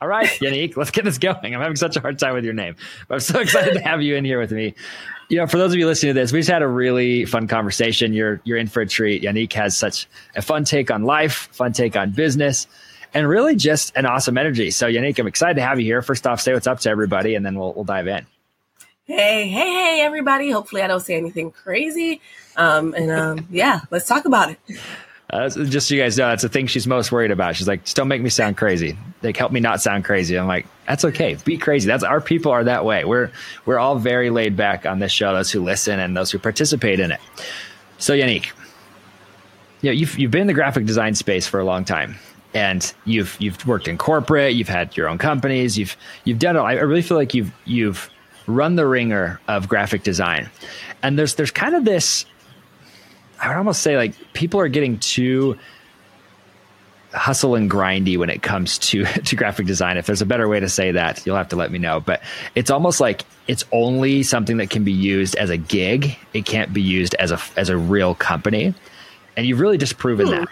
All 0.00 0.06
right, 0.06 0.28
Yanique, 0.28 0.76
let's 0.76 0.92
get 0.92 1.04
this 1.04 1.18
going. 1.18 1.54
I'm 1.54 1.60
having 1.60 1.74
such 1.74 1.96
a 1.96 2.00
hard 2.00 2.20
time 2.20 2.34
with 2.34 2.44
your 2.44 2.54
name, 2.54 2.76
but 3.08 3.14
I'm 3.14 3.20
so 3.20 3.40
excited 3.40 3.74
to 3.74 3.80
have 3.80 4.00
you 4.00 4.14
in 4.14 4.24
here 4.24 4.38
with 4.38 4.52
me. 4.52 4.74
You 5.28 5.38
know, 5.38 5.46
for 5.48 5.58
those 5.58 5.72
of 5.72 5.78
you 5.78 5.86
listening 5.86 6.14
to 6.14 6.20
this, 6.20 6.32
we 6.32 6.38
just 6.38 6.48
had 6.48 6.62
a 6.62 6.68
really 6.68 7.24
fun 7.24 7.48
conversation. 7.48 8.12
You're 8.12 8.40
you're 8.44 8.58
in 8.58 8.68
for 8.68 8.80
a 8.80 8.86
treat. 8.86 9.22
Yanique 9.22 9.52
has 9.54 9.76
such 9.76 10.06
a 10.36 10.42
fun 10.42 10.64
take 10.64 10.90
on 10.90 11.02
life, 11.02 11.48
fun 11.50 11.72
take 11.72 11.96
on 11.96 12.12
business, 12.12 12.68
and 13.12 13.28
really 13.28 13.56
just 13.56 13.94
an 13.96 14.06
awesome 14.06 14.38
energy. 14.38 14.70
So, 14.70 14.86
Yanique, 14.86 15.18
I'm 15.18 15.26
excited 15.26 15.54
to 15.54 15.62
have 15.62 15.80
you 15.80 15.86
here. 15.86 16.00
First 16.00 16.26
off, 16.28 16.40
say 16.40 16.54
what's 16.54 16.68
up 16.68 16.78
to 16.80 16.90
everybody, 16.90 17.34
and 17.34 17.44
then 17.44 17.58
we'll 17.58 17.72
we'll 17.72 17.84
dive 17.84 18.06
in. 18.06 18.24
Hey, 19.04 19.48
hey, 19.48 19.72
hey, 19.72 20.00
everybody! 20.02 20.52
Hopefully, 20.52 20.82
I 20.82 20.86
don't 20.86 21.00
say 21.00 21.16
anything 21.16 21.50
crazy. 21.50 22.20
Um, 22.56 22.94
and 22.94 23.10
um, 23.10 23.48
yeah, 23.50 23.80
let's 23.90 24.06
talk 24.06 24.26
about 24.26 24.50
it. 24.50 24.58
Uh, 25.30 25.48
just 25.50 25.88
so 25.88 25.94
you 25.94 26.00
guys 26.00 26.16
know, 26.16 26.28
that's 26.28 26.42
the 26.42 26.48
thing 26.48 26.66
she's 26.66 26.86
most 26.86 27.12
worried 27.12 27.30
about. 27.30 27.54
She's 27.54 27.68
like, 27.68 27.84
just 27.84 27.96
don't 27.96 28.08
make 28.08 28.22
me 28.22 28.30
sound 28.30 28.56
crazy. 28.56 28.96
Like, 29.22 29.36
help 29.36 29.52
me 29.52 29.60
not 29.60 29.82
sound 29.82 30.04
crazy. 30.04 30.38
I'm 30.38 30.46
like, 30.46 30.66
that's 30.86 31.04
okay. 31.04 31.36
Be 31.44 31.58
crazy. 31.58 31.86
That's 31.86 32.02
our 32.02 32.20
people 32.20 32.50
are 32.50 32.64
that 32.64 32.86
way. 32.86 33.04
We're 33.04 33.30
we're 33.66 33.78
all 33.78 33.98
very 33.98 34.30
laid 34.30 34.56
back 34.56 34.86
on 34.86 35.00
this 35.00 35.12
show. 35.12 35.34
Those 35.34 35.50
who 35.50 35.62
listen 35.62 36.00
and 36.00 36.16
those 36.16 36.30
who 36.30 36.38
participate 36.38 36.98
in 36.98 37.12
it. 37.12 37.20
So, 37.98 38.14
Yanique, 38.14 38.52
you 39.82 39.90
know, 39.90 39.92
you've 39.92 40.18
you've 40.18 40.30
been 40.30 40.42
in 40.42 40.46
the 40.46 40.54
graphic 40.54 40.86
design 40.86 41.14
space 41.14 41.46
for 41.46 41.60
a 41.60 41.64
long 41.64 41.84
time, 41.84 42.16
and 42.54 42.90
you've 43.04 43.36
you've 43.38 43.66
worked 43.66 43.86
in 43.86 43.98
corporate. 43.98 44.54
You've 44.54 44.68
had 44.68 44.96
your 44.96 45.08
own 45.08 45.18
companies. 45.18 45.76
You've 45.76 45.94
you've 46.24 46.38
done. 46.38 46.56
I 46.56 46.72
really 46.72 47.02
feel 47.02 47.18
like 47.18 47.34
you've 47.34 47.52
you've 47.66 48.08
run 48.46 48.76
the 48.76 48.86
ringer 48.86 49.40
of 49.46 49.68
graphic 49.68 50.04
design, 50.04 50.48
and 51.02 51.18
there's 51.18 51.34
there's 51.34 51.50
kind 51.50 51.74
of 51.74 51.84
this 51.84 52.24
I 53.40 53.48
would 53.48 53.56
almost 53.56 53.82
say 53.82 53.96
like 53.96 54.14
people 54.32 54.60
are 54.60 54.68
getting 54.68 54.98
too 54.98 55.58
hustle 57.12 57.54
and 57.54 57.70
grindy 57.70 58.18
when 58.18 58.30
it 58.30 58.42
comes 58.42 58.78
to 58.78 59.04
to 59.24 59.36
graphic 59.36 59.66
design. 59.66 59.96
If 59.96 60.06
there's 60.06 60.22
a 60.22 60.26
better 60.26 60.48
way 60.48 60.60
to 60.60 60.68
say 60.68 60.92
that, 60.92 61.24
you'll 61.26 61.36
have 61.36 61.48
to 61.50 61.56
let 61.56 61.70
me 61.70 61.78
know. 61.78 62.00
But 62.00 62.22
it's 62.54 62.70
almost 62.70 63.00
like 63.00 63.24
it's 63.46 63.64
only 63.72 64.22
something 64.22 64.58
that 64.58 64.70
can 64.70 64.84
be 64.84 64.92
used 64.92 65.36
as 65.36 65.50
a 65.50 65.56
gig. 65.56 66.16
It 66.34 66.44
can't 66.44 66.72
be 66.72 66.82
used 66.82 67.14
as 67.14 67.30
a 67.32 67.40
as 67.56 67.68
a 67.68 67.76
real 67.76 68.14
company. 68.14 68.74
And 69.36 69.46
you've 69.46 69.60
really 69.60 69.78
just 69.78 69.98
proven 69.98 70.26
hmm. 70.26 70.32
that. 70.32 70.48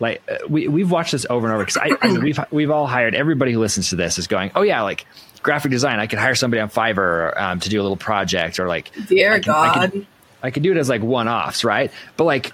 Like 0.00 0.22
uh, 0.30 0.38
we 0.48 0.66
we've 0.66 0.90
watched 0.90 1.12
this 1.12 1.26
over 1.28 1.46
and 1.46 1.54
over 1.54 1.64
because 1.64 1.76
I, 1.76 1.90
I 2.00 2.08
mean, 2.12 2.22
we've 2.22 2.40
we've 2.50 2.70
all 2.70 2.86
hired 2.86 3.14
everybody 3.14 3.52
who 3.52 3.60
listens 3.60 3.90
to 3.90 3.96
this 3.96 4.18
is 4.18 4.26
going, 4.26 4.50
oh 4.54 4.62
yeah, 4.62 4.82
like 4.82 5.06
graphic 5.42 5.70
design. 5.70 6.00
I 6.00 6.06
could 6.06 6.18
hire 6.18 6.34
somebody 6.34 6.60
on 6.60 6.70
Fiverr 6.70 7.38
um, 7.38 7.60
to 7.60 7.68
do 7.68 7.80
a 7.80 7.82
little 7.82 7.96
project 7.96 8.58
or 8.58 8.66
like, 8.66 8.90
dear 9.08 9.34
I 9.34 9.40
can, 9.40 9.52
God. 9.52 9.78
I 9.78 9.88
can, 9.88 10.06
I 10.42 10.50
could 10.50 10.62
do 10.62 10.72
it 10.72 10.76
as 10.76 10.88
like 10.88 11.02
one 11.02 11.28
offs, 11.28 11.64
right? 11.64 11.90
But 12.16 12.24
like, 12.24 12.52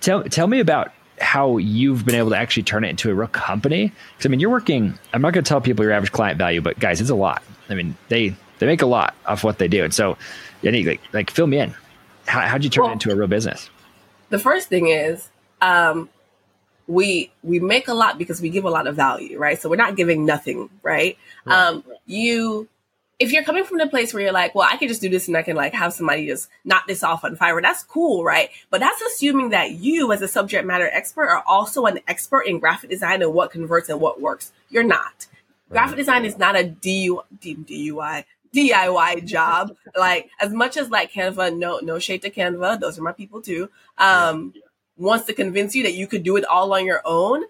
tell 0.00 0.24
tell 0.24 0.46
me 0.46 0.60
about 0.60 0.92
how 1.20 1.58
you've 1.58 2.04
been 2.04 2.14
able 2.14 2.30
to 2.30 2.36
actually 2.36 2.64
turn 2.64 2.84
it 2.84 2.88
into 2.88 3.10
a 3.10 3.14
real 3.14 3.28
company. 3.28 3.92
Because 4.12 4.26
I 4.26 4.28
mean, 4.28 4.40
you're 4.40 4.50
working. 4.50 4.98
I'm 5.12 5.22
not 5.22 5.32
going 5.32 5.44
to 5.44 5.48
tell 5.48 5.60
people 5.60 5.84
your 5.84 5.92
average 5.92 6.12
client 6.12 6.38
value, 6.38 6.60
but 6.60 6.78
guys, 6.78 7.00
it's 7.00 7.10
a 7.10 7.14
lot. 7.14 7.42
I 7.68 7.74
mean, 7.74 7.96
they 8.08 8.34
they 8.58 8.66
make 8.66 8.82
a 8.82 8.86
lot 8.86 9.14
off 9.26 9.44
what 9.44 9.58
they 9.58 9.68
do, 9.68 9.84
and 9.84 9.94
so, 9.94 10.16
Yanique, 10.62 10.86
like, 10.86 11.00
like 11.12 11.30
fill 11.30 11.46
me 11.46 11.58
in. 11.58 11.74
How 12.26 12.40
how'd 12.40 12.64
you 12.64 12.70
turn 12.70 12.84
well, 12.84 12.90
it 12.90 12.94
into 12.94 13.10
a 13.10 13.16
real 13.16 13.28
business? 13.28 13.70
The 14.30 14.38
first 14.38 14.68
thing 14.68 14.88
is, 14.88 15.28
um, 15.60 16.08
we 16.86 17.32
we 17.42 17.60
make 17.60 17.88
a 17.88 17.94
lot 17.94 18.18
because 18.18 18.40
we 18.40 18.50
give 18.50 18.64
a 18.64 18.70
lot 18.70 18.86
of 18.86 18.96
value, 18.96 19.38
right? 19.38 19.60
So 19.60 19.68
we're 19.68 19.76
not 19.76 19.96
giving 19.96 20.24
nothing, 20.26 20.70
right? 20.82 21.16
right. 21.44 21.68
Um, 21.68 21.84
you 22.06 22.68
if 23.24 23.32
you're 23.32 23.42
coming 23.42 23.64
from 23.64 23.78
the 23.78 23.86
place 23.86 24.12
where 24.12 24.22
you're 24.22 24.32
like, 24.32 24.54
well, 24.54 24.68
I 24.70 24.76
can 24.76 24.86
just 24.86 25.00
do 25.00 25.08
this 25.08 25.28
and 25.28 25.36
I 25.36 25.42
can 25.42 25.56
like 25.56 25.72
have 25.72 25.94
somebody 25.94 26.26
just 26.26 26.50
knock 26.62 26.86
this 26.86 27.02
off 27.02 27.24
on 27.24 27.36
Fiverr, 27.36 27.62
that's 27.62 27.82
cool, 27.82 28.22
right? 28.22 28.50
But 28.68 28.80
that's 28.80 29.00
assuming 29.00 29.48
that 29.48 29.70
you, 29.72 30.12
as 30.12 30.20
a 30.20 30.28
subject 30.28 30.66
matter 30.66 30.88
expert, 30.92 31.28
are 31.28 31.42
also 31.46 31.86
an 31.86 32.00
expert 32.06 32.42
in 32.42 32.58
graphic 32.58 32.90
design 32.90 33.22
and 33.22 33.32
what 33.32 33.50
converts 33.50 33.88
and 33.88 33.98
what 33.98 34.20
works. 34.20 34.52
You're 34.68 34.84
not. 34.84 35.26
Right. 35.70 35.78
Graphic 35.78 35.96
design 35.96 36.26
is 36.26 36.36
not 36.36 36.54
a 36.54 36.64
DU, 36.64 37.22
DUI, 37.40 38.24
DIY 38.54 39.24
job. 39.24 39.74
like 39.96 40.28
as 40.38 40.52
much 40.52 40.76
as 40.76 40.90
like 40.90 41.10
Canva, 41.10 41.56
no, 41.56 41.78
no 41.78 41.98
shade 41.98 42.20
to 42.22 42.30
Canva. 42.30 42.78
Those 42.78 42.98
are 42.98 43.02
my 43.02 43.12
people 43.12 43.40
too. 43.40 43.70
Um, 43.96 44.52
wants 44.98 45.24
to 45.26 45.32
convince 45.32 45.74
you 45.74 45.82
that 45.84 45.94
you 45.94 46.06
could 46.06 46.22
do 46.22 46.36
it 46.36 46.44
all 46.44 46.74
on 46.74 46.84
your 46.84 47.00
own 47.06 47.44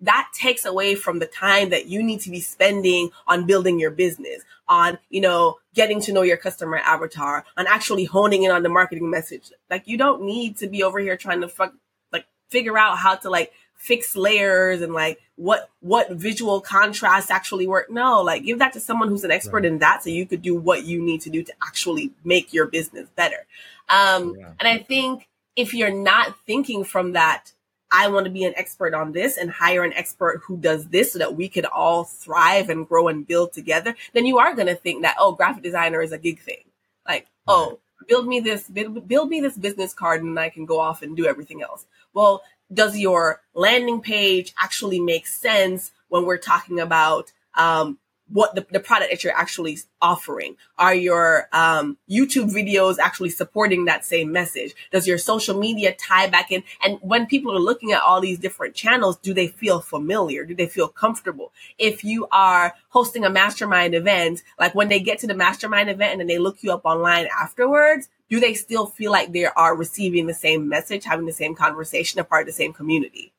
that 0.00 0.28
takes 0.34 0.64
away 0.64 0.94
from 0.94 1.18
the 1.18 1.26
time 1.26 1.70
that 1.70 1.86
you 1.86 2.02
need 2.02 2.20
to 2.20 2.30
be 2.30 2.40
spending 2.40 3.10
on 3.26 3.46
building 3.46 3.78
your 3.78 3.90
business, 3.90 4.42
on, 4.68 4.98
you 5.08 5.20
know, 5.20 5.56
getting 5.74 6.00
to 6.02 6.12
know 6.12 6.22
your 6.22 6.36
customer 6.36 6.78
avatar, 6.78 7.44
on 7.56 7.66
actually 7.66 8.04
honing 8.04 8.42
in 8.42 8.50
on 8.50 8.62
the 8.62 8.68
marketing 8.68 9.10
message. 9.10 9.50
Like 9.70 9.86
you 9.86 9.96
don't 9.96 10.22
need 10.22 10.58
to 10.58 10.66
be 10.66 10.82
over 10.82 10.98
here 10.98 11.16
trying 11.16 11.40
to 11.40 11.48
fuck, 11.48 11.72
like 12.12 12.26
figure 12.50 12.78
out 12.78 12.98
how 12.98 13.14
to 13.16 13.30
like 13.30 13.52
fix 13.76 14.16
layers 14.16 14.80
and 14.82 14.92
like 14.92 15.20
what 15.36 15.68
what 15.80 16.10
visual 16.12 16.60
contrast 16.60 17.30
actually 17.30 17.66
work. 17.66 17.90
No, 17.90 18.22
like 18.22 18.44
give 18.44 18.58
that 18.58 18.72
to 18.74 18.80
someone 18.80 19.08
who's 19.08 19.24
an 19.24 19.30
expert 19.30 19.58
right. 19.58 19.64
in 19.66 19.78
that 19.78 20.02
so 20.02 20.10
you 20.10 20.26
could 20.26 20.42
do 20.42 20.54
what 20.54 20.84
you 20.84 21.02
need 21.02 21.20
to 21.22 21.30
do 21.30 21.42
to 21.42 21.52
actually 21.62 22.12
make 22.24 22.52
your 22.52 22.66
business 22.66 23.08
better. 23.16 23.46
Um 23.88 24.36
yeah. 24.38 24.52
and 24.60 24.68
I 24.68 24.78
think 24.78 25.28
if 25.56 25.74
you're 25.74 25.94
not 25.94 26.34
thinking 26.46 26.84
from 26.84 27.12
that 27.12 27.52
I 27.90 28.08
want 28.08 28.24
to 28.24 28.30
be 28.30 28.44
an 28.44 28.54
expert 28.56 28.94
on 28.94 29.12
this 29.12 29.36
and 29.36 29.50
hire 29.50 29.84
an 29.84 29.92
expert 29.92 30.42
who 30.44 30.56
does 30.56 30.88
this 30.88 31.12
so 31.12 31.18
that 31.20 31.36
we 31.36 31.48
could 31.48 31.66
all 31.66 32.04
thrive 32.04 32.68
and 32.68 32.88
grow 32.88 33.08
and 33.08 33.26
build 33.26 33.52
together, 33.52 33.94
then 34.12 34.26
you 34.26 34.38
are 34.38 34.54
going 34.54 34.66
to 34.66 34.74
think 34.74 35.02
that, 35.02 35.16
oh, 35.18 35.32
graphic 35.32 35.62
designer 35.62 36.02
is 36.02 36.12
a 36.12 36.18
gig 36.18 36.40
thing. 36.40 36.64
Like, 37.06 37.26
oh, 37.46 37.78
build 38.08 38.26
me 38.26 38.40
this, 38.40 38.68
build, 38.68 39.06
build 39.06 39.28
me 39.28 39.40
this 39.40 39.56
business 39.56 39.94
card 39.94 40.22
and 40.22 40.38
I 40.38 40.48
can 40.48 40.66
go 40.66 40.80
off 40.80 41.02
and 41.02 41.16
do 41.16 41.26
everything 41.26 41.62
else. 41.62 41.86
Well, 42.12 42.42
does 42.72 42.96
your 42.96 43.42
landing 43.54 44.00
page 44.00 44.54
actually 44.60 45.00
make 45.00 45.26
sense 45.26 45.92
when 46.08 46.24
we're 46.24 46.38
talking 46.38 46.80
about 46.80 47.32
um, 47.56 47.98
what 48.28 48.54
the, 48.54 48.66
the 48.70 48.80
product 48.80 49.10
that 49.10 49.22
you're 49.22 49.36
actually 49.36 49.78
offering. 50.00 50.56
Are 50.78 50.94
your 50.94 51.48
um, 51.52 51.98
youtube 52.10 52.52
videos 52.52 52.98
actually 52.98 53.30
supporting 53.30 53.84
that 53.84 54.04
same 54.04 54.32
message? 54.32 54.74
Does 54.92 55.06
your 55.06 55.18
social 55.18 55.58
media 55.58 55.94
tie 55.94 56.28
back 56.28 56.50
in? 56.50 56.62
And 56.82 56.98
when 57.02 57.26
people 57.26 57.54
are 57.54 57.60
looking 57.60 57.92
at 57.92 58.02
all 58.02 58.20
these 58.20 58.38
different 58.38 58.74
channels 58.74 59.16
do 59.18 59.34
they 59.34 59.48
feel 59.48 59.80
familiar? 59.80 60.44
Do 60.44 60.54
they 60.54 60.66
feel 60.66 60.88
comfortable? 60.88 61.52
If 61.78 62.04
you 62.04 62.26
are 62.32 62.74
hosting 62.88 63.24
a 63.24 63.30
mastermind 63.30 63.94
event 63.94 64.42
like 64.58 64.74
when 64.74 64.88
they 64.88 65.00
get 65.00 65.18
to 65.20 65.26
the 65.26 65.34
mastermind 65.34 65.90
event 65.90 66.12
and 66.12 66.20
then 66.20 66.26
they 66.28 66.38
look 66.38 66.62
you 66.62 66.72
up 66.72 66.84
online 66.84 67.28
afterwards 67.40 68.08
do 68.28 68.40
they 68.40 68.54
still 68.54 68.86
feel 68.86 69.12
like 69.12 69.32
they 69.32 69.44
are 69.44 69.76
receiving 69.76 70.26
the 70.26 70.34
same 70.34 70.68
message 70.68 71.04
having 71.04 71.26
the 71.26 71.32
same 71.32 71.54
conversation 71.54 72.20
a 72.20 72.24
part 72.24 72.42
of 72.42 72.46
the 72.46 72.52
same 72.52 72.72
community? 72.72 73.32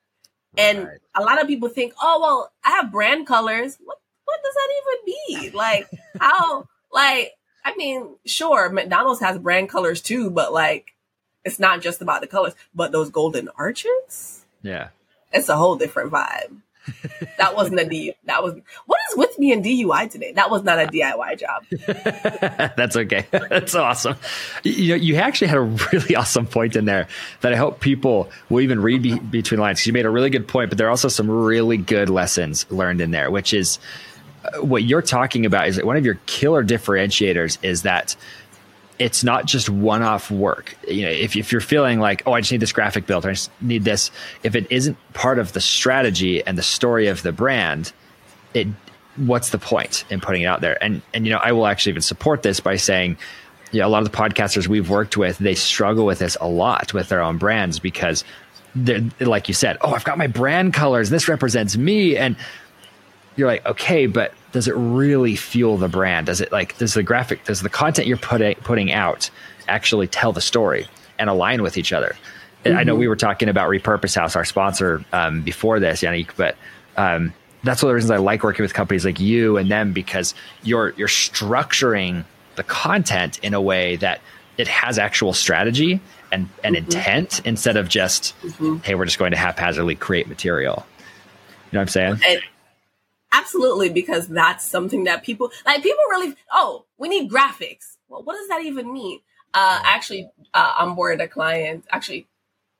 And 0.57 0.85
right. 0.85 0.97
a 1.15 1.23
lot 1.23 1.41
of 1.41 1.47
people 1.47 1.69
think, 1.69 1.93
oh, 2.01 2.19
well, 2.21 2.51
I 2.63 2.71
have 2.71 2.91
brand 2.91 3.27
colors. 3.27 3.77
What 3.83 3.97
what 4.25 4.39
does 4.43 4.53
that 4.53 4.69
even 4.81 5.43
mean? 5.43 5.53
Like 5.53 5.89
how 6.19 6.67
like 6.91 7.33
I 7.63 7.75
mean, 7.75 8.15
sure, 8.25 8.69
McDonald's 8.69 9.21
has 9.21 9.37
brand 9.39 9.69
colors 9.69 10.01
too, 10.01 10.29
but 10.29 10.53
like 10.53 10.93
it's 11.43 11.59
not 11.59 11.81
just 11.81 12.01
about 12.01 12.21
the 12.21 12.27
colors, 12.27 12.53
but 12.73 12.91
those 12.91 13.09
golden 13.09 13.49
arches? 13.57 14.45
Yeah. 14.61 14.89
It's 15.31 15.49
a 15.49 15.55
whole 15.55 15.75
different 15.75 16.11
vibe. 16.11 16.61
that 17.37 17.55
wasn't 17.55 17.79
a 17.79 17.85
D. 17.85 18.13
That 18.25 18.43
was 18.43 18.53
what 18.85 18.99
is 19.09 19.17
with 19.17 19.37
me 19.39 19.51
in 19.51 19.63
DUI 19.63 20.09
today. 20.09 20.33
That 20.33 20.51
was 20.51 20.63
not 20.63 20.79
a 20.79 20.85
DIY 20.85 21.39
job. 21.39 21.65
That's 22.77 22.95
okay. 22.95 23.25
That's 23.31 23.73
awesome. 23.73 24.17
You 24.63 24.89
know, 24.89 24.95
you 24.95 25.15
actually 25.15 25.47
had 25.47 25.57
a 25.57 25.61
really 25.61 26.15
awesome 26.15 26.45
point 26.45 26.75
in 26.75 26.85
there 26.85 27.07
that 27.41 27.53
I 27.53 27.55
hope 27.55 27.79
people 27.79 28.29
will 28.49 28.61
even 28.61 28.81
read 28.81 29.01
be- 29.01 29.19
between 29.19 29.59
lines. 29.59 29.85
You 29.85 29.93
made 29.93 30.05
a 30.05 30.11
really 30.11 30.29
good 30.29 30.47
point, 30.47 30.69
but 30.69 30.77
there 30.77 30.87
are 30.87 30.91
also 30.91 31.07
some 31.07 31.29
really 31.29 31.77
good 31.77 32.09
lessons 32.09 32.69
learned 32.71 33.01
in 33.01 33.11
there, 33.11 33.31
which 33.31 33.53
is 33.53 33.79
what 34.61 34.83
you're 34.83 35.01
talking 35.01 35.45
about 35.45 35.67
is 35.67 35.75
that 35.75 35.85
one 35.85 35.97
of 35.97 36.05
your 36.05 36.19
killer 36.25 36.63
differentiators 36.63 37.57
is 37.63 37.83
that 37.83 38.15
it's 38.97 39.23
not 39.23 39.45
just 39.45 39.69
one-off 39.69 40.31
work. 40.31 40.75
You 40.87 41.03
know, 41.03 41.09
if, 41.09 41.35
if 41.35 41.51
you're 41.51 41.61
feeling 41.61 41.99
like, 41.99 42.23
oh, 42.25 42.33
I 42.33 42.41
just 42.41 42.51
need 42.51 42.61
this 42.61 42.71
graphic 42.71 43.05
built, 43.05 43.25
I 43.25 43.31
just 43.31 43.51
need 43.61 43.83
this, 43.83 44.09
if 44.43 44.55
it 44.55 44.67
isn't 44.69 44.97
part 45.13 45.37
of 45.37 45.53
the 45.53 45.61
strategy 45.61 46.45
and 46.45 46.57
the 46.57 46.63
story 46.63 47.07
of 47.07 47.21
the 47.21 47.31
brand, 47.31 47.91
it 48.53 48.67
what's 49.17 49.49
the 49.49 49.57
point 49.57 50.03
in 50.09 50.19
putting 50.19 50.41
it 50.41 50.45
out 50.45 50.61
there? 50.61 50.81
And 50.83 51.01
and 51.13 51.25
you 51.25 51.31
know, 51.31 51.39
I 51.39 51.51
will 51.51 51.67
actually 51.67 51.91
even 51.91 52.01
support 52.01 52.43
this 52.43 52.59
by 52.59 52.75
saying, 52.75 53.17
you 53.71 53.79
know, 53.79 53.87
a 53.87 53.89
lot 53.89 54.03
of 54.03 54.11
the 54.11 54.17
podcasters 54.17 54.67
we've 54.67 54.89
worked 54.89 55.17
with, 55.17 55.37
they 55.37 55.55
struggle 55.55 56.05
with 56.05 56.19
this 56.19 56.37
a 56.41 56.47
lot 56.47 56.93
with 56.93 57.09
their 57.09 57.21
own 57.21 57.37
brands 57.37 57.79
because 57.79 58.23
they're 58.75 59.03
like 59.19 59.47
you 59.47 59.53
said, 59.53 59.77
oh, 59.81 59.93
I've 59.93 60.03
got 60.03 60.17
my 60.17 60.27
brand 60.27 60.73
colors, 60.73 61.09
this 61.09 61.27
represents 61.27 61.77
me, 61.77 62.17
and 62.17 62.35
you're 63.35 63.47
like, 63.47 63.65
okay, 63.65 64.07
but 64.07 64.33
does 64.55 64.69
it 64.69 64.75
really 64.77 65.35
fuel 65.35 65.75
the 65.75 65.89
brand? 65.89 66.27
Does 66.27 66.39
it 66.39 66.49
like 66.49 66.77
does 66.77 66.93
the 66.93 67.03
graphic 67.03 67.43
does 67.43 67.61
the 67.61 67.69
content 67.69 68.07
you're 68.07 68.15
putting 68.15 68.55
putting 68.55 68.89
out 68.89 69.29
actually 69.67 70.07
tell 70.07 70.31
the 70.31 70.39
story 70.39 70.87
and 71.19 71.29
align 71.29 71.61
with 71.61 71.77
each 71.77 71.91
other? 71.91 72.15
Mm-hmm. 72.63 72.77
I 72.77 72.83
know 72.83 72.95
we 72.95 73.01
mm-hmm. 73.01 73.09
were 73.09 73.15
talking 73.17 73.49
about 73.49 73.69
Repurpose 73.69 74.15
House, 74.15 74.33
our 74.37 74.45
sponsor, 74.45 75.03
um, 75.11 75.41
before 75.41 75.81
this, 75.81 76.03
Yanique, 76.03 76.29
but 76.37 76.55
um, 76.95 77.33
that's 77.65 77.83
one 77.83 77.89
of 77.89 77.91
the 77.91 77.95
reasons 77.95 78.11
I 78.11 78.15
like 78.15 78.43
working 78.43 78.63
with 78.63 78.73
companies 78.73 79.03
like 79.03 79.19
you 79.19 79.57
and 79.57 79.69
them 79.69 79.91
because 79.91 80.33
you're 80.63 80.91
you're 80.91 81.09
structuring 81.09 82.23
the 82.55 82.63
content 82.63 83.37
in 83.39 83.53
a 83.53 83.61
way 83.61 83.97
that 83.97 84.21
it 84.57 84.69
has 84.69 84.97
actual 84.97 85.33
strategy 85.33 85.99
and, 86.31 86.47
and 86.63 86.77
mm-hmm. 86.77 86.85
intent 86.85 87.41
instead 87.43 87.75
of 87.75 87.89
just, 87.89 88.33
mm-hmm. 88.39 88.77
hey, 88.77 88.95
we're 88.95 89.03
just 89.03 89.19
going 89.19 89.31
to 89.31 89.37
haphazardly 89.37 89.95
create 89.95 90.29
material. 90.29 90.85
You 91.71 91.77
know 91.77 91.79
what 91.79 91.97
I'm 91.97 92.19
saying? 92.19 92.41
Absolutely, 93.37 93.89
because 93.89 94.27
that's 94.29 94.63
something 94.63 95.03
that 95.03 95.23
people 95.23 95.51
like. 95.65 95.83
People 95.83 96.03
really, 96.09 96.35
oh, 96.51 96.85
we 96.97 97.09
need 97.09 97.29
graphics. 97.29 97.97
Well, 98.07 98.23
what 98.23 98.35
does 98.35 98.47
that 98.47 98.63
even 98.63 98.93
mean? 98.93 99.19
Uh, 99.53 99.81
actually, 99.83 100.29
uh, 100.53 100.85
onboarded 100.85 101.21
a 101.21 101.27
client. 101.27 101.83
Actually, 101.91 102.27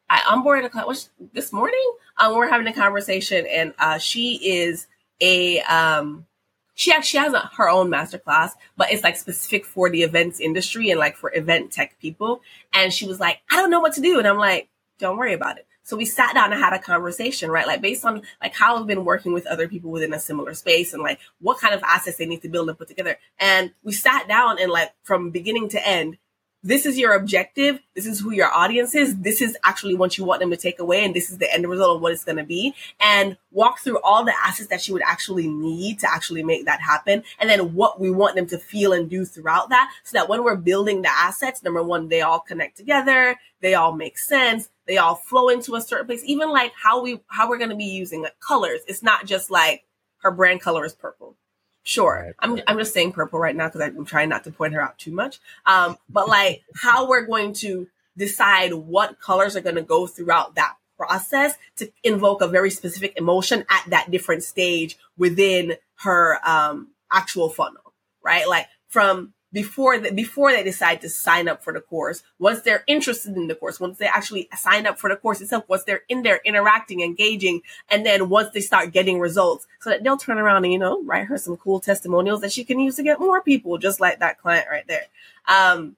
I 0.10 0.19
onboarded 0.19 0.66
a 0.66 0.69
client 0.69 0.88
was 0.88 1.10
this 1.34 1.52
morning. 1.52 1.92
Um, 2.18 2.31
we 2.31 2.38
we're 2.38 2.50
having 2.50 2.68
a 2.68 2.74
conversation, 2.74 3.46
and 3.48 3.74
uh, 3.80 3.98
she 3.98 4.36
is 4.36 4.88
a 5.19 5.60
um, 5.62 6.25
she 6.74 6.94
actually 6.94 7.19
has 7.19 7.34
a, 7.34 7.50
her 7.58 7.69
own 7.69 7.90
masterclass, 7.90 8.51
but 8.78 8.92
it's 8.94 9.04
like 9.04 9.18
specific 9.18 9.66
for 9.66 9.90
the 9.90 10.04
events 10.04 10.40
industry 10.40 10.90
and 10.90 11.00
like 11.00 11.18
for 11.18 11.34
event 11.36 11.74
tech 11.74 12.00
people. 12.00 12.42
And 12.74 12.94
she 12.94 13.06
was 13.06 13.19
like, 13.19 13.40
I 13.51 13.58
don't 13.58 13.72
know 13.72 13.81
what 13.81 13.94
to 13.94 14.01
do, 14.01 14.19
and 14.19 14.28
I'm 14.28 14.38
like, 14.38 14.69
don't 15.00 15.18
worry 15.18 15.34
about 15.34 15.58
it. 15.58 15.68
So 15.86 15.96
we 15.96 16.06
sat 16.06 16.34
down 16.34 16.52
and 16.52 16.60
had 16.60 16.74
a 16.74 16.80
conversation, 16.80 17.52
right? 17.52 17.68
Like 17.68 17.80
based 17.80 18.04
on 18.06 18.24
like 18.42 18.56
how 18.56 18.76
I've 18.76 18.88
been 18.88 19.06
working 19.06 19.34
with 19.34 19.46
other 19.46 19.68
people 19.68 19.92
within 19.92 20.14
a 20.16 20.20
similar 20.20 20.56
space 20.56 20.94
and 20.94 21.04
like 21.04 21.20
what 21.40 21.60
kind 21.60 21.76
of 21.76 21.84
assets 21.84 22.18
they 22.18 22.26
need 22.26 22.42
to 22.42 22.50
build 22.50 22.68
and 22.68 22.78
put 22.78 22.88
together. 22.88 23.20
And 23.40 23.72
we 23.84 23.94
sat 23.94 24.28
down 24.28 24.60
and 24.60 24.72
like 24.72 24.94
from 25.04 25.30
beginning 25.30 25.70
to 25.70 25.88
end, 25.88 26.18
this 26.65 26.88
is 26.88 26.97
your 26.97 27.13
objective. 27.13 27.79
This 27.94 28.07
is 28.07 28.19
who 28.19 28.31
your 28.31 28.51
audience 28.51 28.95
is. 28.95 29.15
This 29.19 29.39
is 29.39 29.56
actually 29.63 29.94
what 29.94 30.17
you 30.17 30.25
want 30.25 30.39
them 30.39 30.50
to 30.50 30.57
take 30.57 30.79
away. 30.79 31.06
And 31.06 31.13
this 31.13 31.29
is 31.29 31.38
the 31.38 31.53
end 31.53 31.69
result 31.69 31.97
of 31.97 32.01
what 32.01 32.12
it's 32.12 32.23
going 32.23 32.39
to 32.39 32.44
be. 32.44 32.73
And 33.00 33.38
walk 33.51 33.79
through 33.79 34.01
all 34.01 34.25
the 34.25 34.33
assets 34.44 34.69
that 34.69 34.88
you 34.88 34.95
would 34.95 35.03
actually 35.03 35.47
need 35.47 36.00
to 36.00 36.12
actually 36.12 36.41
make 36.41 36.65
that 36.65 36.81
happen. 36.81 37.23
And 37.39 37.51
then 37.51 37.75
what 37.75 38.00
we 38.00 38.09
want 38.09 38.35
them 38.35 38.47
to 38.47 38.57
feel 38.57 38.94
and 38.94 39.07
do 39.07 39.25
throughout 39.25 39.69
that. 39.69 39.91
So 40.03 40.17
that 40.17 40.27
when 40.27 40.44
we're 40.44 40.56
building 40.56 41.03
the 41.03 41.12
assets, 41.12 41.62
number 41.62 41.83
one, 41.83 42.09
they 42.09 42.21
all 42.21 42.39
connect 42.39 42.77
together. 42.77 43.38
They 43.62 43.75
all 43.75 43.94
make 43.94 44.17
sense. 44.17 44.69
They 44.88 44.97
all 44.97 45.15
flow 45.15 45.50
into 45.50 45.75
a 45.75 45.81
certain 45.81 46.07
place. 46.07 46.23
Even 46.25 46.50
like 46.50 46.73
how 46.81 47.03
we, 47.03 47.21
how 47.27 47.47
we're 47.47 47.59
going 47.59 47.69
to 47.69 47.75
be 47.75 47.85
using 47.85 48.23
like 48.23 48.39
colors. 48.39 48.81
It's 48.88 49.03
not 49.03 49.27
just 49.27 49.51
like 49.51 49.85
her 50.23 50.31
brand 50.31 50.62
color 50.62 50.83
is 50.83 50.94
purple 50.94 51.38
Sure. 51.86 52.24
Right. 52.26 52.34
I'm, 52.40 52.60
I'm 52.68 52.80
just 52.80 52.94
saying 52.94 53.12
purple 53.12 53.40
right 53.40 53.56
now 53.56 53.68
because 53.68 53.82
I'm 53.82 54.06
trying 54.06 54.28
not 54.28 54.44
to 54.46 54.52
point 54.52 54.74
her 54.74 54.82
out 54.82 54.98
too 54.98 55.12
much. 55.12 55.40
Um, 55.68 55.98
but 56.10 56.28
like 56.28 56.64
how 56.82 57.08
we're 57.08 57.28
going 57.28 57.54
to 57.54 57.88
decide 58.18 58.74
what 58.74 59.22
colors 59.22 59.56
are 59.56 59.62
going 59.62 59.76
to 59.76 59.84
go 59.84 60.08
throughout 60.08 60.56
that 60.56 60.76
process 60.98 61.54
to 61.78 61.92
invoke 62.04 62.42
a 62.42 62.48
very 62.48 62.72
specific 62.72 63.14
emotion 63.18 63.66
at 63.70 63.84
that 63.90 64.10
different 64.10 64.44
stage 64.44 64.98
within 65.16 65.76
her 65.98 66.40
um, 66.44 66.88
actual 67.12 67.50
funnel, 67.50 67.94
right? 68.24 68.50
Like 68.50 68.66
from 68.88 69.35
before 69.56 69.98
that 69.98 70.13
before 70.18 70.52
they 70.52 70.63
decide 70.63 71.00
to 71.00 71.07
sign 71.07 71.48
up 71.48 71.63
for 71.63 71.72
the 71.72 71.80
course 71.80 72.24
once 72.40 72.60
they're 72.62 72.84
interested 72.88 73.38
in 73.38 73.48
the 73.48 73.56
course 73.56 73.80
once 73.80 73.98
they 73.98 74.06
actually 74.06 74.50
sign 74.54 74.86
up 74.86 75.00
for 75.00 75.10
the 75.10 75.16
course 75.16 75.40
itself 75.40 75.63
once 75.69 75.86
they're 75.86 76.02
in 76.10 76.24
there 76.24 76.42
interacting 76.44 77.00
engaging 77.00 77.62
and 77.90 78.06
then 78.06 78.28
once 78.28 78.50
they 78.54 78.60
start 78.60 78.92
getting 78.92 79.18
results 79.18 79.66
so 79.80 79.90
that 79.90 80.04
they'll 80.04 80.18
turn 80.18 80.38
around 80.38 80.66
and 80.66 80.74
you 80.74 80.78
know 80.78 81.02
write 81.04 81.28
her 81.28 81.38
some 81.38 81.56
cool 81.56 81.80
testimonials 81.80 82.42
that 82.42 82.52
she 82.52 82.66
can 82.66 82.78
use 82.80 82.98
to 82.98 83.04
get 83.04 83.18
more 83.18 83.42
people 83.42 83.78
just 83.78 84.02
like 84.02 84.19
that 84.19 84.38
client 84.38 84.68
right 84.69 84.88
there. 84.88 85.06
Um, 85.48 85.96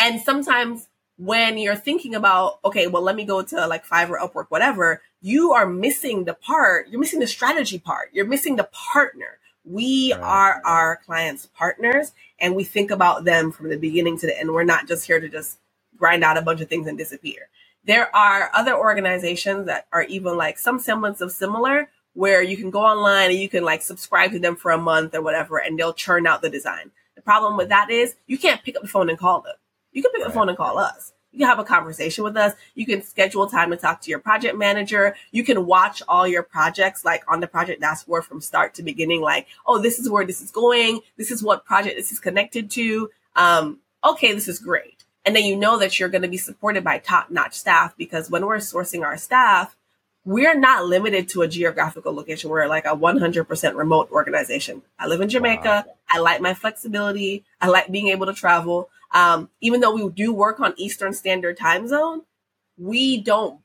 and 0.00 0.20
sometimes 0.20 0.88
when 1.18 1.58
you're 1.58 1.76
thinking 1.76 2.16
about 2.16 2.58
okay 2.64 2.88
well 2.88 3.02
let 3.02 3.14
me 3.14 3.24
go 3.24 3.42
to 3.42 3.66
like 3.68 3.86
fiverr 3.86 4.18
upwork 4.18 4.46
whatever 4.48 5.00
you 5.22 5.52
are 5.52 5.66
missing 5.66 6.24
the 6.24 6.34
part 6.34 6.88
you're 6.88 7.00
missing 7.00 7.20
the 7.20 7.28
strategy 7.28 7.78
part. 7.78 8.10
You're 8.12 8.26
missing 8.26 8.56
the 8.56 8.68
partner. 8.72 9.38
We 9.64 10.12
are 10.12 10.60
our 10.64 11.00
clients' 11.04 11.46
partners 11.46 12.12
and 12.38 12.54
we 12.54 12.64
think 12.64 12.90
about 12.90 13.24
them 13.24 13.52
from 13.52 13.68
the 13.68 13.76
beginning 13.76 14.18
to 14.18 14.26
the 14.26 14.38
end. 14.38 14.52
We're 14.52 14.64
not 14.64 14.88
just 14.88 15.06
here 15.06 15.20
to 15.20 15.28
just 15.28 15.58
grind 15.96 16.24
out 16.24 16.36
a 16.36 16.42
bunch 16.42 16.60
of 16.60 16.68
things 16.68 16.86
and 16.86 16.98
disappear. 16.98 17.48
There 17.84 18.14
are 18.14 18.50
other 18.52 18.76
organizations 18.76 19.66
that 19.66 19.86
are 19.92 20.02
even 20.02 20.36
like 20.36 20.58
some 20.58 20.78
semblance 20.78 21.20
of 21.20 21.32
similar 21.32 21.88
where 22.14 22.42
you 22.42 22.56
can 22.56 22.70
go 22.70 22.80
online 22.80 23.30
and 23.30 23.38
you 23.38 23.48
can 23.48 23.64
like 23.64 23.82
subscribe 23.82 24.32
to 24.32 24.38
them 24.38 24.56
for 24.56 24.72
a 24.72 24.78
month 24.78 25.14
or 25.14 25.22
whatever 25.22 25.58
and 25.58 25.78
they'll 25.78 25.92
churn 25.92 26.26
out 26.26 26.42
the 26.42 26.50
design. 26.50 26.90
The 27.14 27.22
problem 27.22 27.56
with 27.56 27.68
that 27.68 27.90
is 27.90 28.16
you 28.26 28.38
can't 28.38 28.62
pick 28.62 28.76
up 28.76 28.82
the 28.82 28.88
phone 28.88 29.08
and 29.08 29.18
call 29.18 29.40
them. 29.40 29.54
You 29.92 30.02
can 30.02 30.12
pick 30.12 30.22
up 30.22 30.28
the 30.28 30.34
phone 30.34 30.48
and 30.48 30.58
call 30.58 30.78
us. 30.78 31.12
You 31.36 31.40
can 31.40 31.48
have 31.48 31.58
a 31.58 31.64
conversation 31.64 32.24
with 32.24 32.34
us. 32.34 32.54
You 32.74 32.86
can 32.86 33.02
schedule 33.02 33.46
time 33.46 33.68
to 33.68 33.76
talk 33.76 34.00
to 34.00 34.10
your 34.10 34.20
project 34.20 34.56
manager. 34.56 35.14
You 35.32 35.44
can 35.44 35.66
watch 35.66 36.02
all 36.08 36.26
your 36.26 36.42
projects 36.42 37.04
like 37.04 37.24
on 37.28 37.40
the 37.40 37.46
project 37.46 37.82
dashboard 37.82 38.24
from 38.24 38.40
start 38.40 38.72
to 38.76 38.82
beginning. 38.82 39.20
Like, 39.20 39.46
oh, 39.66 39.78
this 39.78 39.98
is 39.98 40.08
where 40.08 40.24
this 40.24 40.40
is 40.40 40.50
going. 40.50 41.00
This 41.18 41.30
is 41.30 41.42
what 41.42 41.66
project 41.66 41.96
this 41.96 42.10
is 42.10 42.20
connected 42.20 42.70
to. 42.70 43.10
Um, 43.34 43.80
okay, 44.02 44.32
this 44.32 44.48
is 44.48 44.58
great. 44.58 45.04
And 45.26 45.36
then 45.36 45.44
you 45.44 45.56
know 45.56 45.78
that 45.78 46.00
you're 46.00 46.08
going 46.08 46.22
to 46.22 46.28
be 46.28 46.38
supported 46.38 46.82
by 46.82 46.96
top 46.96 47.30
notch 47.30 47.52
staff 47.52 47.94
because 47.98 48.30
when 48.30 48.46
we're 48.46 48.56
sourcing 48.56 49.04
our 49.04 49.18
staff, 49.18 49.76
we're 50.24 50.58
not 50.58 50.86
limited 50.86 51.28
to 51.28 51.42
a 51.42 51.48
geographical 51.48 52.14
location. 52.14 52.48
We're 52.48 52.66
like 52.66 52.86
a 52.86 52.96
100% 52.96 53.76
remote 53.76 54.10
organization. 54.10 54.80
I 54.98 55.06
live 55.06 55.20
in 55.20 55.28
Jamaica. 55.28 55.84
Wow. 55.86 55.94
I 56.08 56.18
like 56.18 56.40
my 56.40 56.54
flexibility. 56.54 57.44
I 57.60 57.68
like 57.68 57.92
being 57.92 58.08
able 58.08 58.24
to 58.24 58.32
travel. 58.32 58.88
Um, 59.16 59.48
even 59.62 59.80
though 59.80 59.94
we 59.94 60.06
do 60.10 60.30
work 60.30 60.60
on 60.60 60.74
Eastern 60.76 61.14
Standard 61.14 61.56
Time 61.56 61.88
Zone, 61.88 62.20
we 62.76 63.18
don't 63.18 63.60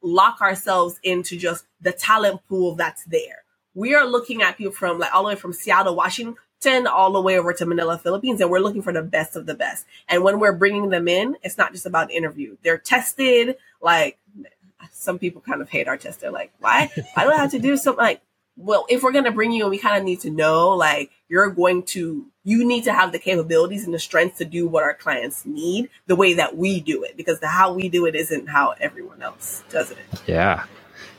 lock 0.00 0.40
ourselves 0.40 1.00
into 1.02 1.36
just 1.36 1.64
the 1.80 1.90
talent 1.90 2.40
pool 2.48 2.76
that's 2.76 3.04
there. 3.06 3.42
We 3.74 3.96
are 3.96 4.06
looking 4.06 4.42
at 4.42 4.56
people 4.56 4.72
from 4.72 5.00
like 5.00 5.12
all 5.12 5.24
the 5.24 5.30
way 5.30 5.34
from 5.34 5.54
Seattle, 5.54 5.96
Washington, 5.96 6.86
all 6.86 7.12
the 7.12 7.20
way 7.20 7.36
over 7.36 7.52
to 7.52 7.66
Manila, 7.66 7.98
Philippines, 7.98 8.40
and 8.40 8.48
we're 8.48 8.60
looking 8.60 8.82
for 8.82 8.92
the 8.92 9.02
best 9.02 9.34
of 9.34 9.46
the 9.46 9.54
best. 9.54 9.86
And 10.08 10.22
when 10.22 10.38
we're 10.38 10.52
bringing 10.52 10.90
them 10.90 11.08
in, 11.08 11.36
it's 11.42 11.58
not 11.58 11.72
just 11.72 11.84
about 11.84 12.12
interview. 12.12 12.56
They're 12.62 12.78
tested. 12.78 13.56
Like 13.80 14.20
some 14.92 15.18
people 15.18 15.40
kind 15.40 15.62
of 15.62 15.68
hate 15.68 15.88
our 15.88 15.96
test. 15.96 16.20
They're 16.20 16.30
like, 16.30 16.52
why? 16.60 16.90
Why 17.14 17.24
do 17.24 17.32
I 17.32 17.38
have 17.38 17.50
to 17.50 17.58
do 17.58 17.76
something 17.76 18.04
like? 18.04 18.22
Well, 18.56 18.86
if 18.88 19.02
we're 19.02 19.12
going 19.12 19.24
to 19.24 19.32
bring 19.32 19.52
you, 19.52 19.64
in, 19.64 19.70
we 19.70 19.78
kind 19.78 19.96
of 19.96 20.04
need 20.04 20.20
to 20.20 20.30
know 20.30 20.70
like 20.70 21.10
you're 21.28 21.50
going 21.50 21.84
to 21.84 22.26
you 22.44 22.64
need 22.64 22.84
to 22.84 22.92
have 22.92 23.12
the 23.12 23.18
capabilities 23.18 23.84
and 23.84 23.94
the 23.94 23.98
strength 23.98 24.38
to 24.38 24.44
do 24.44 24.66
what 24.66 24.82
our 24.82 24.94
clients 24.94 25.46
need 25.46 25.88
the 26.06 26.16
way 26.16 26.34
that 26.34 26.56
we 26.56 26.80
do 26.80 27.02
it 27.04 27.16
because 27.16 27.40
the 27.40 27.48
how 27.48 27.72
we 27.72 27.88
do 27.88 28.04
it 28.04 28.14
isn't 28.14 28.48
how 28.48 28.74
everyone 28.80 29.22
else 29.22 29.62
does 29.70 29.90
it. 29.90 29.98
Yeah. 30.26 30.64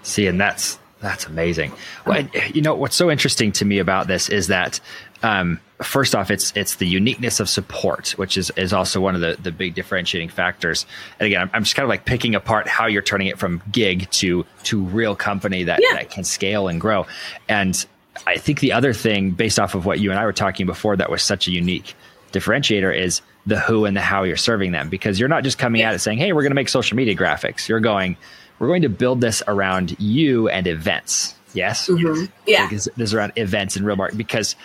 See 0.04 0.28
and 0.28 0.40
that's 0.40 0.80
that's 1.00 1.26
amazing. 1.26 1.74
Well, 2.06 2.28
you 2.54 2.62
know 2.62 2.76
what's 2.76 2.96
so 2.96 3.12
interesting 3.12 3.52
to 3.54 3.66
me 3.66 3.80
about 3.80 4.08
this 4.08 4.30
is 4.30 4.48
that 4.48 4.80
um, 5.24 5.60
first 5.82 6.16
off 6.16 6.30
it's 6.32 6.54
it's 6.56 6.76
the 6.76 6.88
uniqueness 6.88 7.40
of 7.40 7.50
support 7.50 8.10
which 8.12 8.38
is 8.38 8.52
is 8.56 8.72
also 8.72 9.02
one 9.02 9.16
of 9.16 9.22
the 9.22 9.38
the 9.42 9.52
big 9.52 9.74
differentiating 9.74 10.30
factors 10.30 10.86
and 11.20 11.28
again 11.28 11.42
i'm, 11.42 11.50
I'm 11.54 11.64
just 11.64 11.76
kind 11.76 11.84
of 11.84 11.90
like 11.90 12.06
picking 12.06 12.36
apart 12.36 12.70
how 12.70 12.86
you're 12.86 13.02
turning 13.02 13.28
it 13.28 13.38
from 13.38 13.62
gig 13.72 14.10
to 14.12 14.46
to 14.64 14.82
real 14.82 15.16
company 15.16 15.66
that, 15.66 15.80
yeah. 15.82 15.98
that 15.98 16.10
can 16.10 16.24
scale 16.24 16.68
and 16.70 16.80
grow 16.80 17.06
and 17.50 17.86
I 18.28 18.38
think 18.38 18.60
the 18.60 18.74
other 18.74 18.94
thing, 18.94 19.32
based 19.32 19.60
off 19.60 19.76
of 19.76 19.86
what 19.86 20.00
you 20.00 20.12
and 20.12 20.20
I 20.20 20.26
were 20.26 20.34
talking 20.34 20.66
before, 20.66 20.96
that 20.96 21.10
was 21.10 21.24
such 21.24 21.48
a 21.48 21.52
unique 21.52 21.96
differentiator 22.32 22.96
is 22.98 23.22
the 23.46 23.60
who 23.60 23.86
and 23.86 23.96
the 23.96 24.02
how 24.02 24.24
you're 24.24 24.38
serving 24.38 24.72
them 24.72 24.90
because 24.90 25.20
you're 25.20 25.30
not 25.30 25.44
just 25.44 25.58
coming 25.58 25.82
at 25.82 25.94
it 25.94 26.00
saying, 26.00 26.18
"Hey, 26.18 26.34
we're 26.34 26.42
going 26.42 26.52
to 26.52 26.56
make 26.56 26.70
social 26.70 26.96
media 26.96 27.16
graphics." 27.16 27.68
You're 27.68 27.80
going, 27.80 28.16
"We're 28.60 28.68
going 28.68 28.84
to 28.84 28.90
build 28.90 29.22
this 29.22 29.44
around 29.48 30.00
you 30.00 30.48
and 30.50 30.68
events." 30.68 31.36
Yes, 31.54 31.88
mm-hmm. 31.88 32.26
yeah, 32.48 32.66
because 32.66 32.90
this 32.98 33.10
is 33.10 33.14
around 33.14 33.34
events 33.36 33.76
and 33.76 33.86
real 33.86 33.96
market. 33.96 34.18
Because 34.18 34.56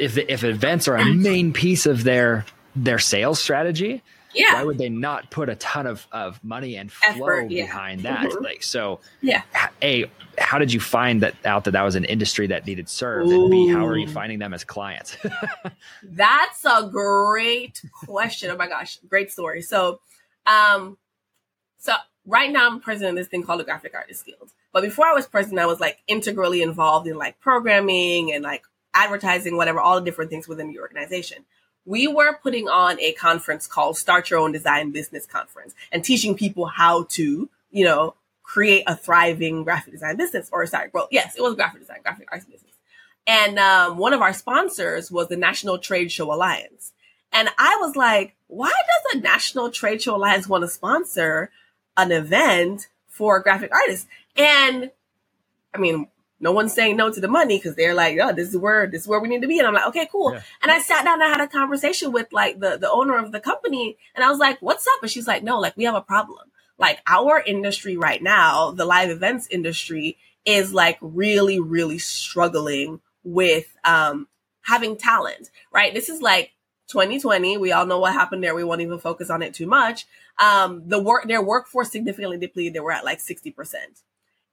if 0.00 0.16
if 0.16 0.42
events 0.42 0.88
are 0.88 0.96
a 0.96 1.04
main 1.04 1.52
piece 1.52 1.86
of 1.86 2.04
their 2.04 2.44
their 2.74 2.98
sales 2.98 3.40
strategy, 3.40 4.02
yeah. 4.34 4.54
why 4.54 4.64
would 4.64 4.78
they 4.78 4.88
not 4.88 5.30
put 5.30 5.48
a 5.48 5.56
ton 5.56 5.86
of, 5.86 6.06
of 6.12 6.42
money 6.44 6.76
and 6.76 6.90
flow 6.90 7.26
Effort, 7.26 7.50
yeah. 7.50 7.64
behind 7.64 8.02
that? 8.02 8.26
Mm-hmm. 8.26 8.44
Like, 8.44 8.62
so, 8.62 9.00
yeah. 9.20 9.42
A, 9.82 10.06
how 10.38 10.58
did 10.58 10.72
you 10.72 10.80
find 10.80 11.22
that 11.22 11.34
out 11.44 11.64
that 11.64 11.72
that 11.72 11.82
was 11.82 11.96
an 11.96 12.04
industry 12.04 12.46
that 12.48 12.66
needed 12.66 12.88
served? 12.88 13.30
Ooh. 13.30 13.42
And 13.42 13.50
B, 13.50 13.68
how 13.68 13.86
are 13.86 13.96
you 13.96 14.08
finding 14.08 14.38
them 14.38 14.54
as 14.54 14.64
clients? 14.64 15.16
That's 16.02 16.64
a 16.64 16.88
great 16.90 17.82
question. 18.04 18.50
Oh 18.50 18.56
my 18.56 18.68
gosh, 18.68 18.98
great 19.08 19.30
story. 19.30 19.62
So, 19.62 20.00
um, 20.46 20.96
so 21.78 21.94
right 22.26 22.50
now 22.50 22.68
I'm 22.68 22.80
president 22.80 23.18
of 23.18 23.24
this 23.24 23.28
thing 23.28 23.42
called 23.42 23.60
the 23.60 23.64
Graphic 23.64 23.94
Artist 23.94 24.24
Guild. 24.24 24.52
But 24.72 24.82
before 24.82 25.06
I 25.06 25.12
was 25.12 25.26
president, 25.26 25.60
I 25.60 25.66
was 25.66 25.80
like 25.80 25.98
integrally 26.06 26.62
involved 26.62 27.08
in 27.08 27.18
like 27.18 27.40
programming 27.40 28.32
and 28.32 28.44
like 28.44 28.62
advertising, 28.94 29.56
whatever, 29.56 29.80
all 29.80 29.96
the 29.96 30.04
different 30.04 30.30
things 30.30 30.48
within 30.48 30.68
the 30.68 30.80
organization 30.80 31.44
we 31.84 32.06
were 32.06 32.38
putting 32.42 32.68
on 32.68 33.00
a 33.00 33.12
conference 33.12 33.66
called 33.66 33.96
Start 33.96 34.30
Your 34.30 34.38
Own 34.38 34.52
Design 34.52 34.90
Business 34.90 35.26
Conference 35.26 35.74
and 35.90 36.04
teaching 36.04 36.36
people 36.36 36.66
how 36.66 37.04
to, 37.10 37.48
you 37.70 37.84
know, 37.84 38.14
create 38.42 38.84
a 38.86 38.96
thriving 38.96 39.64
graphic 39.64 39.92
design 39.92 40.16
business 40.16 40.48
or 40.52 40.66
sorry, 40.66 40.90
well, 40.92 41.08
yes, 41.10 41.36
it 41.36 41.42
was 41.42 41.54
graphic 41.54 41.80
design, 41.80 41.98
graphic 42.02 42.28
arts 42.30 42.44
business. 42.44 42.72
And 43.26 43.58
um, 43.58 43.96
one 43.96 44.12
of 44.12 44.22
our 44.22 44.32
sponsors 44.32 45.10
was 45.10 45.28
the 45.28 45.36
National 45.36 45.78
Trade 45.78 46.10
Show 46.10 46.32
Alliance. 46.32 46.92
And 47.32 47.48
I 47.58 47.78
was 47.80 47.94
like, 47.94 48.34
why 48.48 48.68
does 48.70 49.14
the 49.14 49.20
National 49.20 49.70
Trade 49.70 50.02
Show 50.02 50.16
Alliance 50.16 50.48
want 50.48 50.62
to 50.62 50.68
sponsor 50.68 51.50
an 51.96 52.10
event 52.10 52.88
for 53.06 53.40
graphic 53.40 53.72
artists? 53.72 54.08
And 54.36 54.90
I 55.72 55.78
mean, 55.78 56.08
no 56.40 56.52
one's 56.52 56.72
saying 56.72 56.96
no 56.96 57.12
to 57.12 57.20
the 57.20 57.28
money 57.28 57.58
because 57.58 57.76
they're 57.76 57.94
like, 57.94 58.18
oh, 58.20 58.32
this 58.32 58.48
is 58.48 58.56
where 58.56 58.86
this 58.86 59.02
is 59.02 59.08
where 59.08 59.20
we 59.20 59.28
need 59.28 59.42
to 59.42 59.48
be. 59.48 59.58
And 59.58 59.68
I'm 59.68 59.74
like, 59.74 59.86
okay, 59.88 60.08
cool. 60.10 60.32
Yeah. 60.32 60.42
And 60.62 60.72
I 60.72 60.80
sat 60.80 61.04
down 61.04 61.20
and 61.20 61.24
I 61.24 61.28
had 61.28 61.40
a 61.40 61.48
conversation 61.48 62.12
with 62.12 62.32
like 62.32 62.58
the 62.60 62.78
the 62.78 62.90
owner 62.90 63.18
of 63.18 63.30
the 63.30 63.40
company, 63.40 63.98
and 64.14 64.24
I 64.24 64.30
was 64.30 64.38
like, 64.38 64.60
what's 64.60 64.86
up? 64.86 65.02
And 65.02 65.10
she's 65.10 65.28
like, 65.28 65.42
no, 65.42 65.60
like 65.60 65.76
we 65.76 65.84
have 65.84 65.94
a 65.94 66.00
problem. 66.00 66.50
like 66.78 67.00
our 67.06 67.40
industry 67.40 67.96
right 67.96 68.22
now, 68.22 68.70
the 68.70 68.86
live 68.86 69.10
events 69.10 69.46
industry 69.50 70.16
is 70.44 70.72
like 70.72 70.98
really, 71.00 71.60
really 71.60 71.98
struggling 71.98 73.00
with 73.22 73.76
um, 73.84 74.26
having 74.62 74.96
talent, 74.96 75.50
right? 75.72 75.92
This 75.92 76.08
is 76.08 76.22
like 76.22 76.52
2020. 76.88 77.58
We 77.58 77.72
all 77.72 77.86
know 77.86 77.98
what 77.98 78.14
happened 78.14 78.42
there. 78.42 78.54
We 78.54 78.64
won't 78.64 78.80
even 78.80 78.98
focus 78.98 79.30
on 79.30 79.42
it 79.42 79.54
too 79.54 79.66
much. 79.66 80.06
Um, 80.38 80.88
the 80.88 81.02
work, 81.02 81.28
their 81.28 81.42
workforce 81.42 81.90
significantly 81.90 82.38
depleted. 82.38 82.74
They 82.74 82.80
were 82.80 82.92
at 82.92 83.04
like 83.04 83.18
60%. 83.18 83.74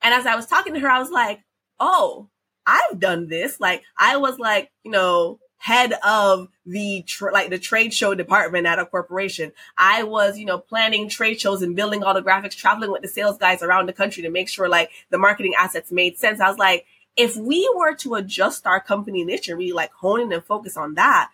And 0.01 0.13
as 0.13 0.25
I 0.25 0.36
was 0.36 0.46
talking 0.46 0.74
to 0.74 0.79
her, 0.82 0.89
I 0.89 1.00
was 1.00 1.10
like, 1.10 1.41
oh, 1.79 2.29
I've 2.65 3.00
done 3.00 3.27
this. 3.27 3.60
Like 3.60 3.84
I 3.98 4.17
was 4.17 4.39
like, 4.39 4.72
you 4.84 4.91
know, 4.91 5.39
head 5.57 5.93
of 6.05 6.50
the 6.65 7.03
tra- 7.07 7.34
like 7.34 7.50
the 7.50 7.57
trade 7.57 7.93
show 7.93 8.13
department 8.13 8.67
at 8.67 8.79
a 8.79 8.86
corporation. 8.86 9.51
I 9.77 10.03
was, 10.03 10.38
you 10.38 10.46
know, 10.46 10.60
planning 10.60 11.10
trade 11.10 11.39
shows 11.39 11.62
and 11.62 11.75
building 11.75 12.03
all 12.03 12.13
the 12.13 12.22
graphics, 12.22 12.55
traveling 12.55 12.91
with 12.91 13.01
the 13.01 13.07
sales 13.07 13.38
guys 13.38 13.63
around 13.63 13.88
the 13.88 13.93
country 13.93 14.24
to 14.24 14.29
make 14.29 14.50
sure 14.50 14.69
like 14.69 14.91
the 15.10 15.17
marketing 15.17 15.53
assets 15.57 15.91
made 15.91 16.17
sense. 16.17 16.39
I 16.39 16.50
was 16.50 16.57
like, 16.57 16.86
if 17.15 17.36
we 17.36 17.69
were 17.75 17.96
to 17.96 18.15
adjust 18.15 18.67
our 18.67 18.79
company 18.79 19.24
niche 19.24 19.50
and 19.50 19.57
really 19.57 19.74
like 19.74 19.91
hone 19.93 20.22
in 20.22 20.31
and 20.31 20.43
focus 20.43 20.77
on 20.77 20.93
that, 20.96 21.31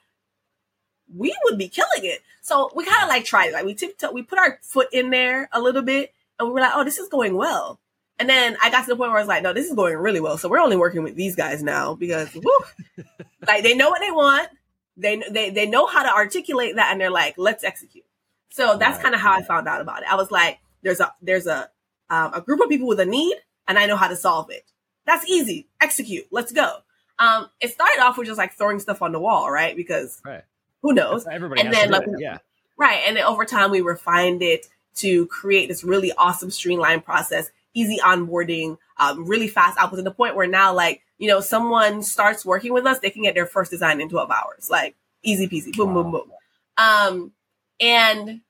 we 1.13 1.35
would 1.43 1.57
be 1.57 1.67
killing 1.67 1.89
it. 2.03 2.21
So 2.41 2.71
we 2.75 2.85
kind 2.85 3.03
of 3.03 3.09
like 3.09 3.25
tried 3.25 3.47
it. 3.47 3.53
Like 3.53 3.65
we 3.65 3.75
tiptoe, 3.75 4.11
we 4.11 4.23
put 4.23 4.39
our 4.39 4.59
foot 4.61 4.87
in 4.93 5.09
there 5.09 5.49
a 5.51 5.59
little 5.59 5.81
bit 5.81 6.13
and 6.39 6.47
we 6.47 6.53
were 6.53 6.61
like, 6.61 6.71
oh, 6.73 6.83
this 6.83 6.97
is 6.97 7.09
going 7.09 7.35
well. 7.35 7.79
And 8.19 8.29
then 8.29 8.55
I 8.61 8.69
got 8.69 8.81
to 8.81 8.87
the 8.87 8.95
point 8.95 9.09
where 9.09 9.17
I 9.17 9.21
was 9.21 9.27
like, 9.27 9.43
no, 9.43 9.53
this 9.53 9.67
is 9.67 9.75
going 9.75 9.97
really 9.97 10.19
well. 10.19 10.37
So 10.37 10.47
we're 10.47 10.59
only 10.59 10.77
working 10.77 11.03
with 11.03 11.15
these 11.15 11.35
guys 11.35 11.63
now 11.63 11.95
because 11.95 12.33
woo, 12.35 12.59
like 13.47 13.63
they 13.63 13.75
know 13.75 13.89
what 13.89 13.99
they 13.99 14.11
want. 14.11 14.49
They, 14.95 15.21
they, 15.29 15.49
they 15.49 15.65
know 15.65 15.87
how 15.87 16.03
to 16.03 16.13
articulate 16.13 16.75
that 16.75 16.91
and 16.91 17.01
they're 17.01 17.09
like, 17.09 17.35
let's 17.37 17.63
execute. 17.63 18.05
So 18.49 18.77
that's 18.77 19.01
kind 19.01 19.15
of 19.15 19.21
how 19.21 19.33
I 19.33 19.41
found 19.41 19.67
out 19.67 19.81
about 19.81 20.03
it. 20.03 20.11
I 20.11 20.15
was 20.15 20.29
like, 20.29 20.59
there's 20.83 20.99
a, 20.99 21.11
there's 21.21 21.47
a, 21.47 21.69
um, 22.11 22.33
a 22.35 22.41
group 22.41 22.61
of 22.61 22.69
people 22.69 22.87
with 22.87 22.99
a 22.99 23.05
need 23.05 23.35
and 23.67 23.79
I 23.79 23.87
know 23.87 23.95
how 23.95 24.07
to 24.07 24.15
solve 24.15 24.51
it. 24.51 24.63
That's 25.05 25.27
easy. 25.27 25.67
Execute. 25.81 26.27
Let's 26.31 26.51
go. 26.51 26.77
Um, 27.17 27.49
it 27.59 27.71
started 27.71 28.01
off 28.01 28.17
with 28.17 28.27
just 28.27 28.37
like 28.37 28.53
throwing 28.53 28.79
stuff 28.79 29.01
on 29.01 29.11
the 29.11 29.19
wall, 29.19 29.49
right? 29.49 29.75
Because 29.75 30.21
right. 30.23 30.43
who 30.81 30.93
knows? 30.93 31.25
Everybody 31.25 31.61
and 31.61 31.73
then 31.73 31.89
like, 31.89 32.05
yeah. 32.19 32.37
Right. 32.77 33.01
And 33.07 33.17
then 33.17 33.23
over 33.23 33.45
time 33.45 33.71
we 33.71 33.81
refined 33.81 34.43
it 34.43 34.67
to 34.95 35.25
create 35.27 35.67
this 35.67 35.83
really 35.83 36.11
awesome 36.11 36.51
streamlined 36.51 37.03
process 37.03 37.49
easy 37.73 37.97
onboarding, 38.03 38.77
um, 38.97 39.25
really 39.25 39.47
fast 39.47 39.77
output 39.79 39.99
to 39.99 40.03
the 40.03 40.11
point 40.11 40.35
where 40.35 40.47
now, 40.47 40.73
like, 40.73 41.01
you 41.17 41.27
know, 41.27 41.41
someone 41.41 42.03
starts 42.03 42.45
working 42.45 42.73
with 42.73 42.85
us, 42.85 42.99
they 42.99 43.09
can 43.09 43.23
get 43.23 43.35
their 43.35 43.45
first 43.45 43.71
design 43.71 44.01
in 44.01 44.09
12 44.09 44.31
hours, 44.31 44.69
like 44.69 44.95
easy 45.23 45.47
peasy, 45.47 45.75
boom, 45.75 45.93
wow. 45.93 46.03
boom, 46.03 46.11
boom. 46.11 46.31
Um, 46.77 47.31
and 47.79 48.41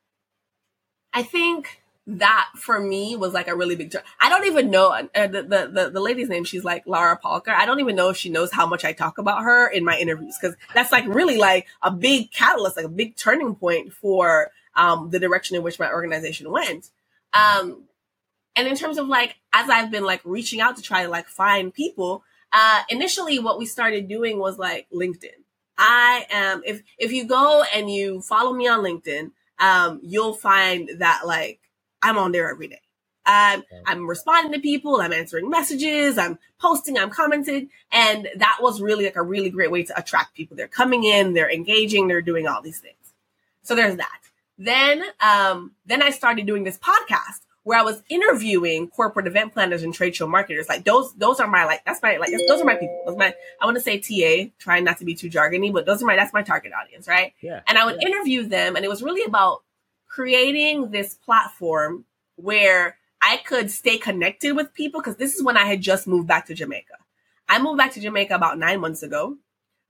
I 1.14 1.24
think 1.24 1.82
that 2.06 2.50
for 2.56 2.80
me 2.80 3.16
was 3.16 3.34
like 3.34 3.48
a 3.48 3.56
really 3.56 3.76
big 3.76 3.92
turn. 3.92 4.02
I 4.20 4.30
don't 4.30 4.46
even 4.46 4.70
know 4.70 4.90
uh, 4.90 5.28
the, 5.28 5.44
the, 5.44 5.70
the 5.72 5.90
the 5.94 6.00
lady's 6.02 6.28
name. 6.30 6.44
She's 6.44 6.64
like 6.64 6.86
Laura 6.86 7.18
Palker. 7.24 7.50
I 7.54 7.66
don't 7.66 7.80
even 7.80 7.96
know 7.96 8.10
if 8.10 8.18
she 8.18 8.30
knows 8.30 8.52
how 8.52 8.66
much 8.68 8.84
I 8.84 8.94
talk 8.94 9.18
about 9.18 9.44
her 9.44 9.70
in 9.70 9.86
my 9.86 9.98
interviews 9.98 10.38
because 10.40 10.58
that's 10.74 10.92
like 10.92 11.06
really 11.08 11.38
like 11.38 11.68
a 11.82 11.92
big 11.92 12.32
catalyst, 12.32 12.76
like 12.76 12.86
a 12.86 12.90
big 12.90 13.16
turning 13.16 13.56
point 13.56 13.94
for 13.94 14.52
um, 14.76 15.12
the 15.12 15.20
direction 15.20 15.56
in 15.56 15.64
which 15.64 15.80
my 15.80 15.92
organization 15.92 16.52
went. 16.52 16.90
Um, 17.34 17.84
and 18.56 18.68
in 18.68 18.76
terms 18.76 18.98
of 18.98 19.08
like, 19.08 19.36
as 19.52 19.70
I've 19.70 19.92
been 19.92 20.04
like 20.04 20.22
reaching 20.24 20.62
out 20.62 20.76
to 20.78 20.82
try 20.82 21.04
to 21.04 21.10
like 21.10 21.28
find 21.28 21.74
people, 21.74 22.24
uh, 22.52 22.82
initially 22.90 23.40
what 23.40 23.58
we 23.58 23.66
started 23.66 24.08
doing 24.08 24.40
was 24.40 24.58
like 24.58 24.88
LinkedIn. 24.94 25.42
I 25.78 26.26
am, 26.30 26.62
if, 26.66 26.84
if 27.00 27.12
you 27.12 27.26
go 27.26 27.64
and 27.74 27.90
you 27.90 28.22
follow 28.22 28.54
me 28.54 28.68
on 28.68 28.84
LinkedIn, 28.84 29.32
um, 29.60 30.00
you'll 30.04 30.36
find 30.36 30.90
that 31.00 31.22
like 31.26 31.60
I'm 32.02 32.18
on 32.18 32.32
there 32.32 32.50
every 32.50 32.68
day. 32.68 32.82
I'm, 33.26 33.64
I'm 33.86 34.08
responding 34.08 34.52
to 34.52 34.60
people. 34.60 35.00
I'm 35.00 35.14
answering 35.14 35.50
messages. 35.50 36.18
I'm 36.18 36.38
posting. 36.60 36.98
I'm 36.98 37.10
commenting. 37.10 37.70
And 37.92 38.28
that 38.36 38.58
was 38.62 38.82
really 38.82 39.06
like 39.06 39.16
a 39.16 39.24
really 39.24 39.50
great 39.50 39.72
way 39.72 39.84
to 39.84 39.98
attract 39.98 40.36
people. 40.36 40.58
They're 40.58 40.68
coming 40.68 41.06
in, 41.06 41.34
they're 41.34 41.50
engaging, 41.52 42.08
they're 42.08 42.22
doing 42.22 42.48
all 42.48 42.62
these 42.62 42.80
things. 42.80 43.14
So 43.64 43.76
there's 43.76 43.96
that. 43.96 44.20
Then, 44.58 45.04
um, 45.22 45.72
then 45.86 46.04
I 46.04 46.10
started 46.10 46.46
doing 46.46 46.66
this 46.66 46.78
podcast 46.78 47.40
where 47.64 47.80
I 47.80 47.82
was 47.82 48.04
interviewing 48.10 48.90
corporate 48.90 49.26
event 49.26 49.54
planners 49.54 49.84
and 49.84 49.94
trade 49.94 50.16
show 50.16 50.28
marketers. 50.28 50.68
Like 50.68 50.84
those, 50.84 51.14
those 51.16 51.40
are 51.40 51.48
my 51.48 51.66
like 51.66 51.84
that's 51.86 52.02
my 52.02 52.18
like 52.18 52.32
those 52.48 52.62
are 52.62 52.66
my 52.66 52.76
people. 52.76 53.04
Those 53.08 53.18
my 53.18 53.34
I 53.62 53.66
want 53.66 53.78
to 53.78 53.82
say 53.82 54.00
TA, 54.00 54.52
trying 54.60 54.84
not 54.84 54.98
to 55.00 55.06
be 55.06 55.16
too 55.16 55.30
jargony, 55.30 55.72
but 55.72 55.86
those 55.86 56.04
are 56.04 56.06
my 56.06 56.16
that's 56.16 56.34
my 56.34 56.44
target 56.44 56.74
audience, 56.74 57.08
right? 57.08 57.34
Yeah. 57.42 57.62
And 57.68 57.78
I 57.78 57.86
would 57.86 57.98
yeah. 58.02 58.10
interview 58.10 58.44
them, 58.48 58.76
and 58.76 58.84
it 58.84 58.90
was 58.90 59.02
really 59.02 59.24
about 59.24 59.64
creating 60.08 60.92
this 60.92 61.16
platform 61.16 62.06
where 62.36 62.98
I 63.22 63.38
could 63.38 63.72
stay 63.72 63.98
connected 63.98 64.54
with 64.54 64.74
people 64.74 65.00
because 65.00 65.16
this 65.16 65.36
is 65.36 65.44
when 65.44 65.58
I 65.58 65.66
had 65.66 65.82
just 65.82 66.08
moved 66.08 66.28
back 66.28 66.48
to 66.48 66.54
Jamaica. 66.54 66.96
I 67.48 67.62
moved 67.62 67.78
back 67.78 67.94
to 67.94 68.02
Jamaica 68.02 68.36
about 68.36 68.58
nine 68.58 68.82
months 68.82 69.04
ago. 69.04 69.38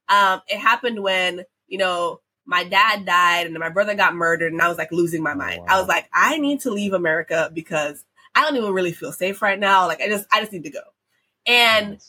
Um, 0.09 0.41
it 0.47 0.59
happened 0.59 1.01
when 1.01 1.45
you 1.67 1.79
know 1.79 2.21
my 2.45 2.63
dad 2.63 3.05
died 3.05 3.47
and 3.47 3.57
my 3.57 3.69
brother 3.69 3.95
got 3.95 4.15
murdered 4.15 4.51
and 4.51 4.62
I 4.62 4.67
was 4.67 4.77
like 4.77 4.91
losing 4.91 5.23
my 5.23 5.33
mind. 5.33 5.62
Wow. 5.62 5.67
I 5.69 5.79
was 5.79 5.88
like, 5.88 6.09
I 6.13 6.38
need 6.38 6.62
to 6.62 6.71
leave 6.71 6.93
America 6.93 7.50
because 7.53 8.03
I 8.35 8.41
don't 8.41 8.57
even 8.57 8.73
really 8.73 8.91
feel 8.91 9.12
safe 9.12 9.41
right 9.41 9.59
now. 9.59 9.88
Like 9.88 10.01
I 10.01 10.07
just, 10.07 10.25
I 10.31 10.41
just 10.41 10.51
need 10.51 10.63
to 10.63 10.71
go. 10.71 10.81
And 11.45 12.01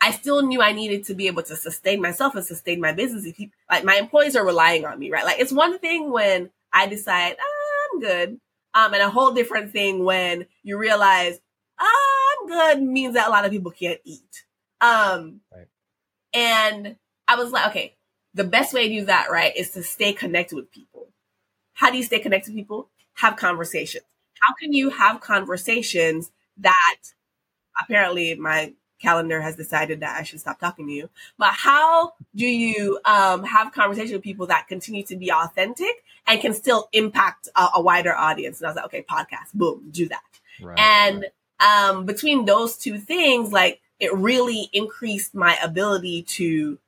I 0.00 0.12
still 0.12 0.42
knew 0.42 0.62
I 0.62 0.72
needed 0.72 1.04
to 1.04 1.14
be 1.14 1.26
able 1.26 1.42
to 1.44 1.56
sustain 1.56 2.00
myself 2.00 2.34
and 2.34 2.44
sustain 2.44 2.80
my 2.80 2.92
business. 2.92 3.24
If 3.24 3.38
you, 3.38 3.50
like 3.70 3.84
my 3.84 3.96
employees 3.96 4.36
are 4.36 4.46
relying 4.46 4.84
on 4.84 4.98
me, 4.98 5.10
right? 5.10 5.24
Like 5.24 5.40
it's 5.40 5.52
one 5.52 5.78
thing 5.78 6.10
when 6.10 6.50
I 6.72 6.86
decide 6.86 7.36
ah, 7.38 7.88
I'm 7.92 8.00
good. 8.00 8.40
Um, 8.74 8.94
and 8.94 9.02
a 9.02 9.10
whole 9.10 9.32
different 9.32 9.72
thing 9.72 10.04
when 10.04 10.46
you 10.62 10.78
realize 10.78 11.40
ah, 11.80 12.36
I'm 12.40 12.48
good 12.48 12.82
means 12.82 13.14
that 13.14 13.28
a 13.28 13.30
lot 13.30 13.44
of 13.44 13.50
people 13.50 13.72
can't 13.72 14.00
eat. 14.04 14.44
Um, 14.80 15.40
right. 15.52 15.66
and 16.32 16.96
I 17.26 17.34
was 17.34 17.50
like, 17.50 17.68
okay, 17.68 17.96
the 18.38 18.44
best 18.44 18.72
way 18.72 18.88
to 18.88 19.00
do 19.00 19.04
that, 19.06 19.30
right, 19.30 19.54
is 19.56 19.70
to 19.70 19.82
stay 19.82 20.12
connected 20.12 20.56
with 20.56 20.72
people. 20.72 21.08
How 21.74 21.90
do 21.90 21.96
you 21.96 22.02
stay 22.02 22.18
connected 22.18 22.50
with 22.50 22.56
people? 22.56 22.88
Have 23.14 23.36
conversations. 23.36 24.04
How 24.40 24.54
can 24.54 24.72
you 24.72 24.90
have 24.90 25.20
conversations 25.20 26.30
that 26.58 26.98
apparently 27.80 28.34
my 28.34 28.72
calendar 29.00 29.40
has 29.40 29.56
decided 29.56 30.00
that 30.00 30.18
I 30.18 30.22
should 30.22 30.40
stop 30.40 30.58
talking 30.58 30.86
to 30.86 30.92
you. 30.92 31.08
But 31.38 31.52
how 31.52 32.14
do 32.34 32.46
you 32.46 32.98
um, 33.04 33.44
have 33.44 33.72
conversations 33.72 34.12
with 34.12 34.22
people 34.22 34.46
that 34.46 34.66
continue 34.68 35.04
to 35.04 35.16
be 35.16 35.32
authentic 35.32 36.04
and 36.26 36.40
can 36.40 36.52
still 36.52 36.88
impact 36.92 37.48
a, 37.54 37.68
a 37.76 37.80
wider 37.80 38.14
audience? 38.14 38.60
And 38.60 38.66
I 38.66 38.70
was 38.70 38.76
like, 38.76 38.86
okay, 38.86 39.04
podcast, 39.08 39.54
boom, 39.54 39.88
do 39.90 40.08
that. 40.08 40.22
Right, 40.60 40.78
and 40.78 41.20
right. 41.20 41.30
Um, 41.60 42.06
between 42.06 42.44
those 42.44 42.76
two 42.76 42.98
things, 42.98 43.52
like 43.52 43.80
it 43.98 44.14
really 44.14 44.68
increased 44.72 45.34
my 45.34 45.56
ability 45.62 46.22
to 46.22 46.78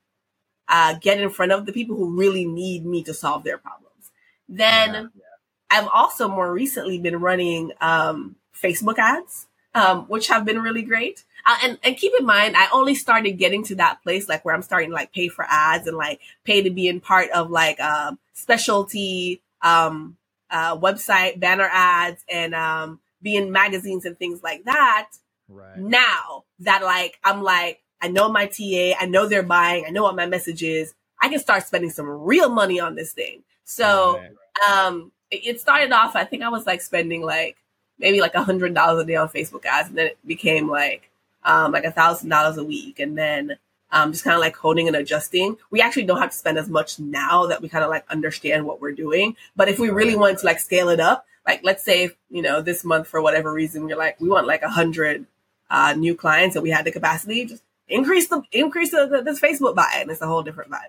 uh, 0.71 0.95
get 0.99 1.19
in 1.19 1.29
front 1.29 1.51
of 1.51 1.65
the 1.65 1.73
people 1.73 1.95
who 1.97 2.17
really 2.17 2.45
need 2.45 2.85
me 2.85 3.03
to 3.03 3.13
solve 3.13 3.43
their 3.43 3.57
problems. 3.57 4.11
Then 4.47 4.93
yeah, 4.93 5.01
yeah. 5.01 5.21
I've 5.69 5.89
also 5.93 6.27
more 6.27 6.51
recently 6.51 6.97
been 6.97 7.19
running 7.19 7.73
um, 7.81 8.37
Facebook 8.55 8.97
ads, 8.97 9.47
um, 9.75 10.05
which 10.05 10.29
have 10.29 10.45
been 10.45 10.61
really 10.61 10.81
great. 10.81 11.23
Uh, 11.45 11.57
and 11.63 11.79
and 11.83 11.97
keep 11.97 12.13
in 12.17 12.25
mind, 12.25 12.55
I 12.55 12.67
only 12.71 12.95
started 12.95 13.33
getting 13.33 13.63
to 13.65 13.75
that 13.75 14.01
place 14.01 14.29
like 14.29 14.45
where 14.45 14.55
I'm 14.55 14.61
starting 14.61 14.89
to 14.89 14.95
like 14.95 15.11
pay 15.11 15.27
for 15.27 15.45
ads 15.47 15.87
and 15.87 15.97
like 15.97 16.21
pay 16.45 16.61
to 16.61 16.69
be 16.69 16.87
in 16.87 17.01
part 17.01 17.29
of 17.31 17.51
like 17.51 17.79
um, 17.79 18.17
specialty 18.33 19.41
um, 19.61 20.17
uh, 20.49 20.77
website 20.77 21.39
banner 21.39 21.69
ads 21.71 22.23
and 22.29 22.55
um, 22.55 22.99
be 23.21 23.35
in 23.35 23.51
magazines 23.51 24.05
and 24.05 24.17
things 24.17 24.41
like 24.43 24.63
that. 24.65 25.09
Right. 25.49 25.77
Now 25.77 26.43
that 26.59 26.83
like 26.83 27.19
I'm 27.23 27.43
like 27.43 27.81
I 28.01 28.07
know 28.07 28.29
my 28.29 28.47
TA, 28.47 28.97
I 28.99 29.05
know 29.05 29.27
they're 29.27 29.43
buying, 29.43 29.85
I 29.85 29.89
know 29.89 30.03
what 30.03 30.15
my 30.15 30.25
message 30.25 30.63
is. 30.63 30.93
I 31.21 31.29
can 31.29 31.39
start 31.39 31.65
spending 31.67 31.91
some 31.91 32.07
real 32.07 32.49
money 32.49 32.79
on 32.79 32.95
this 32.95 33.13
thing. 33.13 33.43
So, 33.63 34.21
um, 34.67 35.11
it, 35.29 35.61
started 35.61 35.91
off, 35.91 36.15
I 36.15 36.25
think 36.25 36.43
I 36.43 36.49
was 36.49 36.65
like 36.65 36.81
spending 36.81 37.21
like 37.21 37.57
maybe 37.99 38.19
like 38.19 38.33
a 38.33 38.43
hundred 38.43 38.73
dollars 38.73 39.03
a 39.03 39.05
day 39.05 39.15
on 39.15 39.29
Facebook 39.29 39.65
ads. 39.65 39.89
And 39.89 39.97
then 39.97 40.07
it 40.07 40.17
became 40.25 40.67
like, 40.69 41.09
um, 41.43 41.71
like 41.71 41.85
a 41.85 41.91
thousand 41.91 42.29
dollars 42.29 42.57
a 42.57 42.63
week. 42.63 42.99
And 42.99 43.17
then, 43.17 43.57
um, 43.91 44.11
just 44.11 44.23
kind 44.23 44.33
of 44.33 44.41
like 44.41 44.55
honing 44.55 44.87
and 44.87 44.95
adjusting. 44.95 45.57
We 45.69 45.81
actually 45.81 46.03
don't 46.03 46.19
have 46.19 46.31
to 46.31 46.37
spend 46.37 46.57
as 46.57 46.69
much 46.69 46.99
now 46.99 47.47
that 47.47 47.61
we 47.61 47.69
kind 47.69 47.83
of 47.83 47.89
like 47.89 48.05
understand 48.09 48.65
what 48.65 48.81
we're 48.81 48.93
doing. 48.93 49.35
But 49.55 49.69
if 49.69 49.79
we 49.79 49.89
really 49.89 50.15
want 50.15 50.39
to 50.39 50.45
like 50.45 50.59
scale 50.59 50.89
it 50.89 50.99
up, 50.99 51.25
like 51.45 51.61
let's 51.63 51.83
say, 51.83 52.11
you 52.29 52.41
know, 52.41 52.61
this 52.61 52.83
month 52.83 53.07
for 53.07 53.21
whatever 53.21 53.51
reason, 53.51 53.85
we're 53.85 53.97
like, 53.97 54.19
we 54.19 54.29
want 54.29 54.47
like 54.47 54.61
a 54.61 54.69
hundred, 54.69 55.25
uh, 55.69 55.93
new 55.93 56.15
clients 56.15 56.55
and 56.55 56.63
we 56.63 56.69
had 56.69 56.85
the 56.85 56.91
capacity, 56.91 57.45
just 57.45 57.63
increase 57.91 58.27
the 58.27 58.41
increase 58.51 58.91
the, 58.91 59.07
the, 59.07 59.21
this 59.21 59.39
Facebook 59.39 59.75
buy, 59.75 59.91
and 59.97 60.09
it's 60.09 60.21
a 60.21 60.27
whole 60.27 60.43
different 60.43 60.71
vibe. 60.71 60.79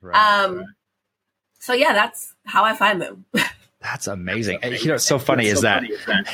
Right, 0.00 0.44
um, 0.44 0.58
right. 0.58 0.66
so 1.58 1.72
yeah, 1.72 1.92
that's 1.92 2.34
how 2.44 2.64
I 2.64 2.74
find 2.74 3.00
them. 3.00 3.24
That's 3.82 4.08
amazing. 4.08 4.58
That's 4.60 4.82
you 4.82 4.88
know, 4.88 4.94
what's 4.94 5.06
so 5.06 5.18
funny 5.18 5.46
is 5.46 5.60
so 5.60 5.62
that, 5.62 5.80
funny 5.80 5.94
is 5.94 6.04
that 6.04 6.26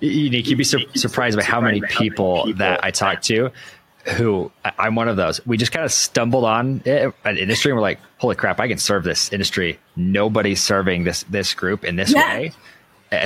unique. 0.00 0.48
You'd 0.48 0.58
be 0.58 0.64
sur- 0.64 0.80
surprised 0.96 1.38
by 1.38 1.44
how 1.44 1.60
many 1.60 1.80
people 1.80 2.52
that 2.54 2.82
I 2.82 2.90
talk 2.90 3.22
to 3.22 3.52
who 4.16 4.50
I'm 4.64 4.94
one 4.94 5.08
of 5.08 5.16
those. 5.16 5.44
We 5.46 5.56
just 5.56 5.72
kind 5.72 5.84
of 5.84 5.92
stumbled 5.92 6.44
on 6.44 6.82
it, 6.84 7.12
an 7.24 7.36
industry 7.36 7.70
and 7.70 7.76
we're 7.76 7.82
like, 7.82 8.00
holy 8.18 8.34
crap, 8.34 8.60
I 8.60 8.68
can 8.68 8.78
serve 8.78 9.04
this 9.04 9.32
industry. 9.32 9.78
Nobody's 9.96 10.62
serving 10.62 11.04
this 11.04 11.24
this 11.24 11.54
group 11.54 11.84
in 11.84 11.96
this 11.96 12.12
yeah. 12.12 12.38
way. 12.38 12.52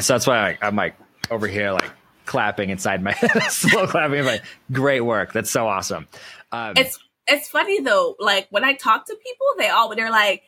So 0.00 0.14
that's 0.14 0.26
why 0.26 0.58
I, 0.60 0.66
am 0.66 0.76
like 0.76 0.96
over 1.30 1.46
here, 1.46 1.72
like 1.72 1.90
clapping 2.26 2.70
inside 2.70 3.02
my 3.02 3.12
head, 3.12 3.42
slow 3.50 3.86
clapping. 3.86 4.24
Like, 4.24 4.42
great 4.72 5.00
work. 5.00 5.32
That's 5.32 5.50
so 5.50 5.66
awesome. 5.66 6.08
Um, 6.52 6.74
it's 6.76 6.98
it's 7.26 7.48
funny 7.48 7.80
though. 7.80 8.16
Like 8.18 8.48
when 8.50 8.64
I 8.64 8.74
talk 8.74 9.06
to 9.06 9.14
people, 9.14 9.46
they 9.58 9.68
all 9.68 9.94
they're 9.94 10.10
like, 10.10 10.42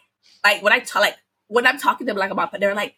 like 0.44 0.62
when 0.62 0.72
I 0.72 0.80
talk, 0.80 1.02
like 1.02 1.16
when 1.48 1.66
I'm 1.66 1.78
talking 1.78 2.06
to 2.06 2.12
them 2.12 2.18
like 2.18 2.30
about, 2.30 2.52
but 2.52 2.60
they're 2.60 2.74
like, 2.74 2.94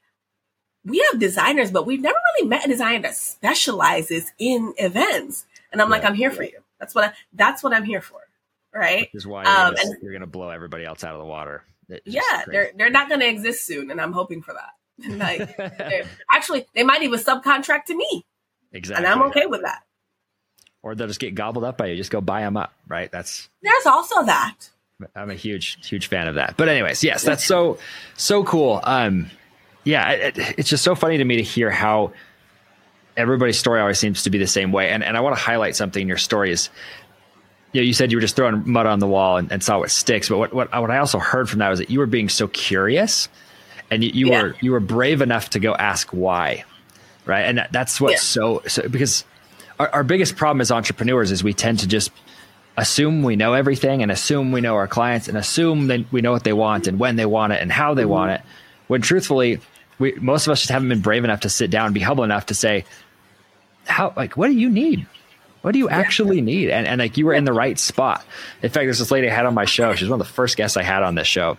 we 0.84 1.04
have 1.10 1.20
designers, 1.20 1.70
but 1.70 1.86
we've 1.86 2.00
never 2.00 2.18
really 2.34 2.48
met 2.48 2.64
a 2.64 2.68
designer 2.68 3.02
that 3.02 3.14
specializes 3.14 4.32
in 4.38 4.74
events. 4.78 5.46
And 5.72 5.82
I'm 5.82 5.88
yeah. 5.88 5.96
like, 5.96 6.04
I'm 6.04 6.14
here 6.14 6.30
for 6.30 6.42
you. 6.42 6.60
That's 6.78 6.94
what 6.94 7.04
I, 7.04 7.12
that's 7.32 7.62
what 7.62 7.72
I'm 7.72 7.84
here 7.84 8.00
for. 8.00 8.20
Right. 8.74 9.08
Which 9.12 9.22
is 9.22 9.26
why 9.26 9.42
you're, 9.44 9.52
um, 9.52 9.74
gonna, 9.74 9.96
you're, 10.02 10.12
gonna, 10.12 10.26
blow 10.26 10.50
everybody 10.50 10.84
else 10.84 11.02
out 11.02 11.14
of 11.14 11.20
the 11.20 11.26
water. 11.26 11.64
It's 11.88 12.02
yeah. 12.06 12.44
They're, 12.46 12.70
they're 12.76 12.90
not 12.90 13.08
going 13.08 13.20
to 13.20 13.28
exist 13.28 13.64
soon. 13.64 13.90
And 13.90 14.00
I'm 14.00 14.12
hoping 14.12 14.42
for 14.42 14.54
that. 14.54 14.70
like 15.08 16.06
actually, 16.32 16.66
they 16.74 16.84
might 16.84 17.02
even 17.02 17.18
subcontract 17.18 17.84
to 17.86 17.96
me. 17.96 18.24
Exactly. 18.72 19.04
And 19.04 19.12
I'm 19.12 19.28
okay 19.28 19.46
with 19.46 19.62
that. 19.62 19.82
Or 20.82 20.94
they'll 20.94 21.08
just 21.08 21.20
get 21.20 21.34
gobbled 21.34 21.64
up 21.64 21.78
by 21.78 21.86
you. 21.86 21.96
Just 21.96 22.10
go 22.10 22.20
buy 22.20 22.40
them 22.40 22.56
up. 22.56 22.72
Right. 22.86 23.10
That's, 23.10 23.48
there's 23.62 23.86
also 23.86 24.24
that. 24.24 24.70
I'm 25.14 25.30
a 25.30 25.34
huge, 25.34 25.86
huge 25.86 26.08
fan 26.08 26.28
of 26.28 26.36
that. 26.36 26.56
But 26.56 26.68
anyways, 26.68 27.04
yes, 27.04 27.22
that's 27.22 27.44
so, 27.44 27.78
so 28.16 28.44
cool. 28.44 28.80
Um, 28.82 29.30
yeah, 29.84 30.10
it, 30.10 30.38
it's 30.58 30.68
just 30.68 30.84
so 30.84 30.94
funny 30.94 31.18
to 31.18 31.24
me 31.24 31.36
to 31.36 31.42
hear 31.42 31.70
how 31.70 32.12
everybody's 33.16 33.58
story 33.58 33.80
always 33.80 33.98
seems 33.98 34.22
to 34.22 34.30
be 34.30 34.38
the 34.38 34.46
same 34.46 34.70
way. 34.70 34.90
And 34.90 35.02
and 35.02 35.16
I 35.16 35.20
want 35.20 35.36
to 35.36 35.42
highlight 35.42 35.76
something 35.76 36.02
in 36.02 36.08
your 36.08 36.18
story 36.18 36.52
is, 36.52 36.70
you 37.72 37.80
know, 37.80 37.84
you 37.84 37.92
said 37.92 38.10
you 38.10 38.16
were 38.16 38.22
just 38.22 38.36
throwing 38.36 38.70
mud 38.70 38.86
on 38.86 38.98
the 38.98 39.06
wall 39.06 39.36
and, 39.36 39.50
and 39.50 39.62
saw 39.62 39.78
what 39.78 39.90
sticks. 39.90 40.28
But 40.28 40.38
what, 40.38 40.54
what 40.54 40.80
what 40.80 40.90
I 40.90 40.98
also 40.98 41.18
heard 41.18 41.50
from 41.50 41.58
that 41.58 41.68
was 41.68 41.80
that 41.80 41.90
you 41.90 41.98
were 41.98 42.06
being 42.06 42.28
so 42.28 42.48
curious, 42.48 43.28
and 43.90 44.04
you, 44.04 44.10
you 44.14 44.26
yeah. 44.28 44.42
were 44.42 44.56
you 44.60 44.72
were 44.72 44.80
brave 44.80 45.20
enough 45.20 45.50
to 45.50 45.58
go 45.58 45.74
ask 45.74 46.10
why, 46.10 46.64
right? 47.28 47.42
And 47.42 47.58
that, 47.58 47.70
that's 47.70 48.00
what's 48.00 48.14
yeah. 48.14 48.18
so 48.18 48.62
so 48.66 48.88
because 48.88 49.24
our, 49.78 49.88
our 49.90 50.04
biggest 50.04 50.36
problem 50.36 50.60
as 50.60 50.72
entrepreneurs 50.72 51.30
is 51.30 51.44
we 51.44 51.54
tend 51.54 51.80
to 51.80 51.86
just 51.86 52.10
assume 52.76 53.22
we 53.22 53.36
know 53.36 53.54
everything 53.54 54.02
and 54.02 54.10
assume 54.10 54.50
we 54.50 54.60
know 54.60 54.74
our 54.74 54.88
clients 54.88 55.28
and 55.28 55.36
assume 55.36 55.88
that 55.88 56.10
we 56.12 56.20
know 56.20 56.32
what 56.32 56.44
they 56.44 56.52
want 56.52 56.86
and 56.86 56.98
when 56.98 57.16
they 57.16 57.26
want 57.26 57.52
it 57.52 57.60
and 57.60 57.70
how 57.70 57.94
they 57.94 58.02
mm-hmm. 58.02 58.10
want 58.10 58.30
it. 58.32 58.40
When 58.86 59.02
truthfully, 59.02 59.60
we 59.98 60.14
most 60.14 60.46
of 60.46 60.52
us 60.52 60.60
just 60.60 60.70
haven't 60.70 60.88
been 60.88 61.00
brave 61.00 61.24
enough 61.24 61.40
to 61.40 61.50
sit 61.50 61.70
down 61.70 61.86
and 61.86 61.94
be 61.94 62.00
humble 62.00 62.24
enough 62.24 62.46
to 62.46 62.54
say, 62.54 62.84
how 63.84 64.12
like 64.16 64.36
what 64.36 64.48
do 64.48 64.54
you 64.54 64.70
need? 64.70 65.06
What 65.60 65.72
do 65.72 65.78
you 65.78 65.88
actually 65.88 66.40
need? 66.40 66.70
And 66.70 66.86
and 66.86 66.98
like 66.98 67.18
you 67.18 67.26
were 67.26 67.34
in 67.34 67.44
the 67.44 67.52
right 67.52 67.78
spot. 67.78 68.24
In 68.62 68.70
fact, 68.70 68.86
there's 68.86 69.00
this 69.00 69.10
lady 69.10 69.28
I 69.28 69.34
had 69.34 69.44
on 69.44 69.54
my 69.54 69.66
show. 69.66 69.94
She's 69.94 70.08
one 70.08 70.20
of 70.20 70.26
the 70.26 70.32
first 70.32 70.56
guests 70.56 70.76
I 70.76 70.82
had 70.82 71.02
on 71.02 71.14
this 71.14 71.26
show. 71.26 71.58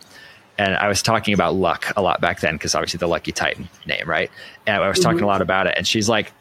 And 0.60 0.76
I 0.76 0.88
was 0.88 1.02
talking 1.02 1.34
about 1.34 1.56
luck 1.56 1.92
a 1.96 2.02
lot 2.02 2.22
back 2.22 2.42
then 2.42 2.56
because 2.56 2.76
obviously 2.76 3.00
the 3.00 3.08
Lucky 3.08 3.32
Titan 3.32 3.68
name, 3.88 4.08
right? 4.08 4.30
And 4.68 4.84
I 4.84 4.88
was 4.88 5.00
talking 5.00 5.18
mm-hmm. 5.18 5.24
a 5.24 5.28
lot 5.28 5.42
about 5.42 5.66
it. 5.66 5.74
And 5.76 5.88
she's 5.88 6.08
like, 6.08 6.32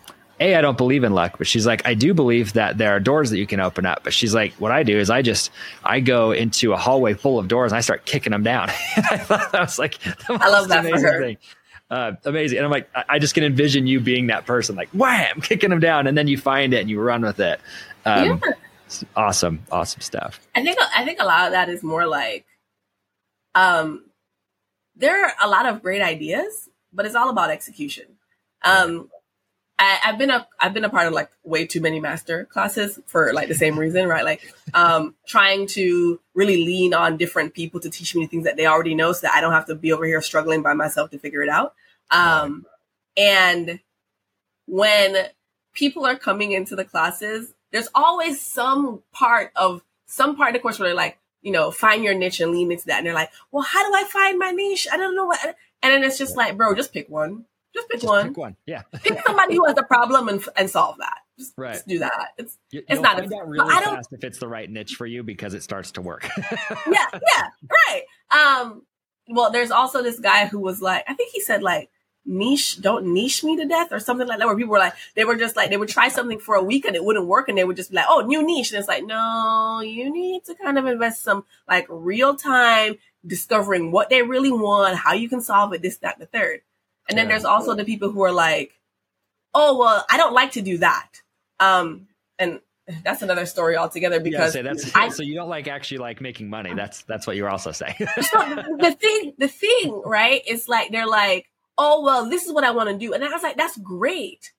a, 0.41 0.55
I 0.55 0.61
don't 0.61 0.77
believe 0.77 1.05
in 1.05 1.15
luck, 1.15 1.39
but 1.39 1.47
she's 1.47 1.67
like, 1.67 1.87
I 1.87 1.95
do 1.95 2.15
believe 2.15 2.53
that 2.53 2.79
there 2.79 2.95
are 2.95 3.01
doors 3.01 3.31
that 3.31 3.39
you 3.39 3.47
can 3.47 3.61
open 3.61 3.87
up. 3.87 4.05
But 4.05 4.13
she's 4.13 4.35
like, 4.35 4.53
what 4.55 4.71
I 4.71 4.83
do 4.83 4.99
is 4.99 5.09
I 5.09 5.23
just, 5.23 5.51
I 5.85 6.01
go 6.01 6.33
into 6.33 6.73
a 6.73 6.77
hallway 6.77 7.15
full 7.15 7.39
of 7.39 7.49
doors 7.49 7.73
and 7.73 7.77
I 7.77 7.81
start 7.81 8.05
kicking 8.05 8.33
them 8.33 8.43
down. 8.43 8.69
I 8.97 9.17
thought 9.17 9.51
that 9.53 9.61
was 9.61 9.79
like, 9.79 9.99
I 10.29 10.49
love 10.49 10.69
that 10.69 10.85
for 10.85 11.01
her. 11.01 11.23
Thing 11.23 11.39
uh, 11.91 12.13
amazing. 12.25 12.59
And 12.59 12.65
I'm 12.65 12.71
like, 12.71 12.89
I 13.09 13.19
just 13.19 13.35
can 13.35 13.45
envision 13.45 13.87
you 13.87 14.01
being 14.01 14.27
that 14.27 14.47
person, 14.47 14.77
like 14.77 14.91
wham, 14.91 15.41
kicking 15.43 15.71
them 15.71 15.81
down, 15.81 16.07
and 16.07 16.17
then 16.17 16.29
you 16.29 16.37
find 16.37 16.75
it 16.75 16.81
and 16.81 16.91
you 16.91 17.01
run 17.01 17.23
with 17.23 17.41
it. 17.41 17.61
Um, 18.05 18.41
yeah. 18.45 18.53
Awesome, 19.15 19.63
awesome 19.71 20.01
stuff. 20.01 20.41
I 20.55 20.63
think 20.63 20.79
I 20.97 21.05
think 21.05 21.21
a 21.21 21.25
lot 21.27 21.47
of 21.47 21.53
that 21.53 21.69
is 21.69 21.83
more 21.83 22.07
like, 22.07 22.47
um, 23.55 24.05
there 24.99 25.25
are 25.25 25.33
a 25.43 25.49
lot 25.49 25.67
of 25.67 25.83
great 25.83 26.03
ideas, 26.03 26.69
but 26.93 27.07
it's 27.07 27.15
all 27.15 27.31
about 27.31 27.51
execution. 27.51 28.05
Um, 28.63 29.11
I, 29.79 29.99
have 30.03 30.19
been 30.19 30.31
a 30.31 30.47
I've 30.59 30.75
been 30.75 30.85
a 30.85 30.91
part 30.91 31.07
of 31.07 31.13
like 31.13 31.31
way 31.45 31.65
too 31.67 31.81
many 31.81 32.01
master 32.01 32.45
classes 32.47 32.99
for 33.07 33.33
like 33.33 33.49
the 33.49 33.55
same 33.55 33.79
reason, 33.79 34.09
right? 34.09 34.25
Like 34.25 34.53
um 34.75 35.15
trying 35.27 35.69
to 35.69 36.21
really 36.35 36.65
lean 36.65 36.95
on 36.95 37.17
different 37.17 37.55
people 37.55 37.79
to 37.81 37.91
teach 37.91 38.15
me 38.17 38.27
things 38.27 38.45
that 38.45 38.57
they 38.57 38.67
already 38.67 38.95
know 38.95 39.13
so 39.13 39.27
that 39.27 39.35
I 39.35 39.41
don't 39.41 39.53
have 39.53 39.67
to 39.67 39.77
be 39.77 39.93
over 39.93 40.05
here 40.05 40.21
struggling 40.21 40.63
by 40.63 40.75
myself 40.75 41.11
to 41.11 41.19
figure 41.19 41.43
it 41.43 41.49
out. 41.49 41.75
Um 42.11 42.67
and 43.17 43.79
when 44.67 45.29
people 45.75 46.05
are 46.07 46.17
coming 46.17 46.53
into 46.53 46.75
the 46.75 46.85
classes, 46.85 47.55
there's 47.71 47.89
always 47.95 48.41
some 48.41 49.03
part 49.13 49.53
of 49.55 49.83
some 50.07 50.37
part 50.37 50.51
of 50.51 50.55
the 50.55 50.61
course 50.61 50.79
where 50.81 50.89
they're 50.89 50.97
like, 50.97 51.19
you 51.43 51.53
know, 51.53 51.71
find 51.71 52.03
your 52.05 52.15
niche 52.15 52.41
and 52.41 52.53
lean 52.53 52.73
into 52.73 52.87
that. 52.87 52.99
And 52.99 53.07
they're 53.07 53.15
like, 53.15 53.31
well, 53.51 53.63
how 53.63 53.89
do 53.89 53.95
I 53.95 54.05
find 54.05 54.39
my 54.39 54.51
niche? 54.51 54.87
I 54.93 54.97
don't 54.97 55.15
know 55.15 55.27
what. 55.27 55.39
And 55.83 55.93
then 55.93 56.05
it's 56.05 56.19
just 56.19 56.37
like, 56.37 56.57
bro, 56.57 56.75
just 56.75 56.93
pick 56.93 57.09
one. 57.09 57.45
Just 57.75 57.89
pick 57.89 58.01
just 58.01 58.09
one. 58.09 58.29
Pick 58.29 58.37
one. 58.37 58.57
Yeah. 58.67 58.83
pick 59.03 59.21
somebody 59.27 59.57
who 59.57 59.65
has 59.67 59.77
a 59.79 59.83
problem 59.83 60.29
and, 60.29 60.43
and 60.57 60.69
solve 60.69 60.99
that. 60.99 61.19
Just, 61.39 61.55
right. 61.57 61.75
just 61.75 61.87
do 61.87 62.01
that. 62.01 62.31
It's 62.37 62.59
you, 62.73 62.83
it's 62.89 63.01
not 63.01 63.19
find 63.19 63.33
out 63.33 63.49
really 63.49 63.71
fast 63.71 64.13
if 64.13 64.25
it's 64.25 64.39
the 64.39 64.49
right 64.49 64.69
niche 64.69 64.97
for 64.97 65.07
you 65.07 65.23
because 65.23 65.55
it 65.55 65.63
starts 65.63 65.93
to 65.93 66.03
work. 66.03 66.29
yeah, 66.91 67.07
yeah, 67.13 67.49
right. 67.71 68.03
Um, 68.31 68.83
well, 69.29 69.53
there's 69.53 69.71
also 69.71 70.03
this 70.03 70.19
guy 70.19 70.47
who 70.47 70.59
was 70.59 70.83
like, 70.83 71.05
I 71.07 71.15
think 71.15 71.31
he 71.33 71.41
said 71.41 71.63
like 71.63 71.91
niche, 72.29 72.81
don't 72.81 73.13
niche 73.13 73.43
me 73.43 73.57
to 73.57 73.67
death 73.67 73.91
or 73.91 73.99
something 73.99 74.29
like 74.29 74.39
that, 74.39 74.47
where 74.47 74.57
people 74.57 74.73
were 74.73 74.79
like, 74.79 74.95
they 75.17 75.25
were 75.25 75.37
just 75.37 75.57
like, 75.57 75.71
they 75.71 75.77
would 75.77 75.89
try 75.89 76.09
something 76.09 76.39
for 76.39 76.55
a 76.55 76.63
week 76.63 76.85
and 76.85 76.95
it 76.95 77.05
wouldn't 77.05 77.27
work, 77.27 77.49
and 77.49 77.59
they 77.59 77.65
would 77.65 77.77
just 77.77 77.91
be 77.91 77.97
like, 77.97 78.07
oh, 78.09 78.21
new 78.21 78.43
niche, 78.45 78.71
and 78.71 78.79
it's 78.79 78.89
like, 78.89 79.05
no, 79.05 79.81
you 79.81 80.13
need 80.13 80.45
to 80.45 80.55
kind 80.55 80.79
of 80.79 80.87
invest 80.87 81.23
some 81.23 81.45
like 81.67 81.87
real 81.89 82.37
time 82.37 82.97
discovering 83.27 83.91
what 83.91 84.11
they 84.11 84.23
really 84.23 84.53
want, 84.53 84.97
how 84.97 85.13
you 85.13 85.29
can 85.29 85.41
solve 85.41 85.73
it, 85.73 85.83
this, 85.83 85.97
that, 85.99 86.19
the 86.19 86.27
third. 86.27 86.61
And 87.09 87.17
then 87.17 87.27
yeah. 87.27 87.33
there's 87.33 87.45
also 87.45 87.75
the 87.75 87.85
people 87.85 88.11
who 88.11 88.23
are 88.23 88.33
like, 88.33 88.79
oh, 89.55 89.79
well, 89.79 90.05
I 90.11 90.17
don't 90.17 90.35
like 90.35 90.53
to 90.53 90.63
do 90.63 90.79
that. 90.79 91.23
Um, 91.59 92.09
and 92.39 92.61
that's 93.03 93.23
another 93.23 93.47
story 93.47 93.77
altogether 93.77 94.21
because 94.21 94.55
yeah, 94.55 94.63
that's 94.63 94.95
I, 94.95 95.09
so 95.11 95.23
you 95.23 95.35
don't 95.35 95.49
like 95.49 95.69
actually 95.69 95.99
like 95.99 96.21
making 96.21 96.49
money. 96.49 96.73
That's 96.75 97.03
that's 97.03 97.27
what 97.27 97.37
you're 97.37 97.49
also 97.49 97.73
saying. 97.73 97.97
so 97.99 98.39
the 98.79 98.97
thing, 98.99 99.35
the 99.39 99.49
thing, 99.49 100.03
right, 100.05 100.43
is 100.47 100.69
like 100.69 100.91
they're 100.91 101.07
like, 101.07 101.51
oh 101.79 102.03
well, 102.03 102.29
this 102.29 102.45
is 102.45 102.53
what 102.53 102.65
I 102.65 102.73
want 102.73 102.91
to 102.91 102.99
do, 102.99 103.15
and 103.15 103.25
I 103.25 103.29
was 103.29 103.43
like, 103.43 103.57
that's 103.57 103.79
great. 103.79 104.53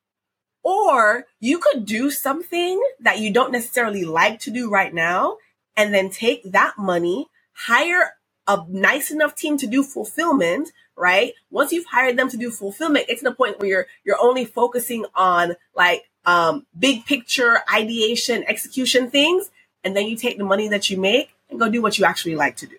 Or 0.64 1.26
you 1.40 1.60
could 1.60 1.86
do 1.86 2.10
something 2.12 2.82
that 3.00 3.20
you 3.20 3.32
don't 3.32 3.52
necessarily 3.52 4.04
like 4.04 4.40
to 4.42 4.52
do 4.52 4.70
right 4.70 4.94
now, 4.94 5.38
and 5.78 5.94
then 5.94 6.10
take 6.10 6.42
that 6.52 6.74
money, 6.78 7.28
hire 7.54 8.14
a 8.48 8.66
nice 8.68 9.12
enough 9.12 9.36
team 9.36 9.58
to 9.58 9.68
do 9.68 9.84
fulfillment, 9.84 10.72
right? 10.98 11.34
Once 11.52 11.72
you've 11.72 11.86
hired 11.86 12.18
them 12.18 12.30
to 12.30 12.38
do 12.38 12.50
fulfillment, 12.50 13.06
it's 13.08 13.22
the 13.22 13.32
point 13.32 13.60
where 13.60 13.70
you're 13.70 13.88
you're 14.04 14.22
only 14.22 14.46
focusing 14.46 15.06
on 15.16 15.56
like 15.76 16.10
um, 16.26 16.66
big 16.78 17.06
picture 17.06 17.60
ideation, 17.74 18.44
execution 18.48 19.10
things, 19.10 19.52
and 19.84 19.96
then 19.96 20.08
you 20.08 20.16
take 20.16 20.38
the 20.38 20.44
money 20.44 20.68
that 20.68 20.90
you 20.90 20.98
make 20.98 21.36
and 21.50 21.60
go 21.60 21.70
do 21.70 21.82
what 21.82 21.98
you 21.98 22.06
actually 22.06 22.36
like 22.36 22.56
to 22.58 22.68
do 22.68 22.78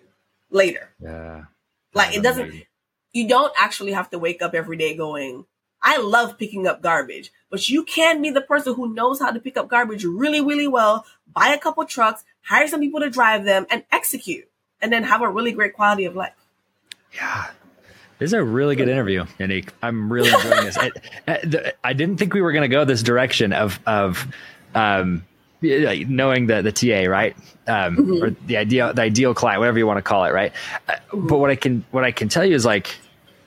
later. 0.49 0.89
Yeah. 0.99 1.45
Like 1.93 2.15
it 2.15 2.23
doesn't. 2.23 2.53
You 3.13 3.27
don't 3.27 3.53
actually 3.57 3.91
have 3.91 4.09
to 4.11 4.19
wake 4.19 4.41
up 4.41 4.53
every 4.53 4.77
day 4.77 4.95
going, 4.95 5.45
I 5.81 5.97
love 5.97 6.37
picking 6.37 6.67
up 6.67 6.81
garbage, 6.81 7.31
but 7.49 7.67
you 7.67 7.83
can 7.83 8.21
be 8.21 8.29
the 8.29 8.41
person 8.41 8.75
who 8.75 8.93
knows 8.93 9.19
how 9.19 9.31
to 9.31 9.39
pick 9.39 9.57
up 9.57 9.67
garbage 9.67 10.05
really, 10.05 10.41
really 10.41 10.67
well, 10.67 11.05
buy 11.33 11.49
a 11.49 11.57
couple 11.57 11.83
trucks, 11.85 12.23
hire 12.41 12.67
some 12.67 12.79
people 12.79 12.99
to 12.99 13.09
drive 13.09 13.43
them 13.43 13.65
and 13.69 13.83
execute 13.91 14.47
and 14.81 14.91
then 14.91 15.03
have 15.03 15.21
a 15.21 15.29
really 15.29 15.51
great 15.51 15.73
quality 15.73 16.05
of 16.05 16.15
life. 16.15 16.33
Yeah. 17.13 17.47
This 18.19 18.29
is 18.29 18.33
a 18.33 18.43
really 18.43 18.75
good 18.75 18.87
interview, 18.87 19.25
Yanique. 19.39 19.69
I'm 19.81 20.13
really 20.13 20.29
enjoying 20.29 20.65
this. 20.65 20.77
I, 21.27 21.73
I, 21.83 21.93
didn't 21.93 22.17
think 22.17 22.35
we 22.35 22.41
were 22.41 22.51
going 22.51 22.61
to 22.61 22.67
go 22.67 22.85
this 22.85 23.01
direction 23.01 23.51
of 23.51 23.79
of 23.87 24.27
um, 24.75 25.23
knowing 25.61 26.47
the 26.47 26.61
the 26.61 26.71
TA, 26.71 27.09
right? 27.09 27.35
Um, 27.67 27.97
mm-hmm. 27.97 28.23
Or 28.23 28.29
the 28.47 28.57
ideal 28.57 28.93
the 28.93 29.01
ideal 29.03 29.33
client, 29.33 29.59
whatever 29.59 29.77
you 29.77 29.87
want 29.87 29.97
to 29.97 30.03
call 30.03 30.25
it, 30.25 30.31
right? 30.31 30.53
Mm-hmm. 30.87 31.27
But 31.27 31.37
what 31.37 31.49
I 31.49 31.55
can 31.55 31.85
what 31.91 32.03
I 32.03 32.11
can 32.11 32.29
tell 32.29 32.45
you 32.45 32.55
is 32.55 32.65
like 32.65 32.95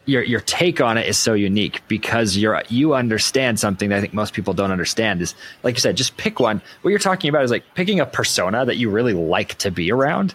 your 0.07 0.22
your 0.22 0.40
take 0.40 0.81
on 0.81 0.98
it 0.98 1.07
is 1.07 1.18
so 1.18 1.35
unique 1.35 1.83
because 1.88 2.37
you're 2.37 2.62
you 2.68 2.94
understand 2.94 3.59
something 3.59 3.88
that 3.88 3.96
I 3.96 4.00
think 4.00 4.14
most 4.14 4.35
people 4.35 4.55
don't 4.55 4.70
understand 4.70 5.22
is 5.22 5.35
like 5.62 5.74
you 5.74 5.81
said, 5.81 5.96
just 5.96 6.16
pick 6.16 6.40
one. 6.40 6.62
What 6.83 6.90
you're 6.90 6.98
talking 6.98 7.31
about 7.31 7.44
is 7.44 7.50
like 7.50 7.64
picking 7.74 8.00
a 8.00 8.07
persona 8.07 8.64
that 8.64 8.77
you 8.77 8.90
really 8.90 9.14
like 9.14 9.55
to 9.59 9.70
be 9.70 9.90
around 9.90 10.35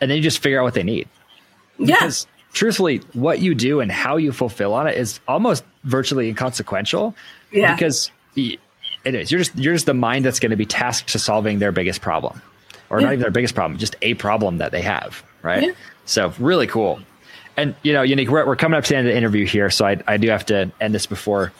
and 0.00 0.10
then 0.10 0.16
you 0.16 0.22
just 0.22 0.38
figure 0.38 0.60
out 0.60 0.64
what 0.64 0.74
they 0.74 0.82
need. 0.82 1.08
Yeah. 1.78 1.94
Because 1.94 2.26
truthfully, 2.52 2.98
what 3.12 3.40
you 3.40 3.54
do 3.54 3.80
and 3.80 3.90
how 3.90 4.16
you 4.16 4.32
fulfill 4.32 4.74
on 4.74 4.86
it 4.86 4.96
is 4.96 5.20
almost 5.28 5.64
virtually 5.84 6.28
inconsequential. 6.28 7.14
Yeah. 7.52 7.74
Because 7.74 8.10
it 9.04 9.14
is. 9.14 9.30
You're 9.30 9.40
just 9.40 9.56
you're 9.56 9.74
just 9.74 9.86
the 9.86 9.94
mind 9.94 10.24
that's 10.24 10.40
going 10.40 10.50
to 10.50 10.56
be 10.56 10.66
tasked 10.66 11.10
to 11.10 11.18
solving 11.18 11.58
their 11.58 11.72
biggest 11.72 12.00
problem. 12.00 12.40
Or 12.90 13.00
yeah. 13.00 13.06
not 13.06 13.12
even 13.14 13.22
their 13.22 13.30
biggest 13.30 13.54
problem, 13.54 13.78
just 13.78 13.96
a 14.02 14.14
problem 14.14 14.58
that 14.58 14.72
they 14.72 14.82
have. 14.82 15.22
Right. 15.42 15.62
Yeah. 15.62 15.72
So 16.04 16.32
really 16.38 16.66
cool. 16.66 17.00
And 17.56 17.74
you 17.82 17.92
know, 17.92 18.02
Yanique, 18.02 18.28
we're, 18.28 18.46
we're 18.46 18.56
coming 18.56 18.76
up 18.76 18.84
to 18.84 18.90
the 18.90 18.96
end 18.96 19.06
of 19.06 19.12
the 19.12 19.16
interview 19.16 19.46
here, 19.46 19.70
so 19.70 19.86
I, 19.86 20.02
I 20.06 20.16
do 20.16 20.28
have 20.28 20.46
to 20.46 20.72
end 20.80 20.94
this 20.94 21.06
before 21.06 21.52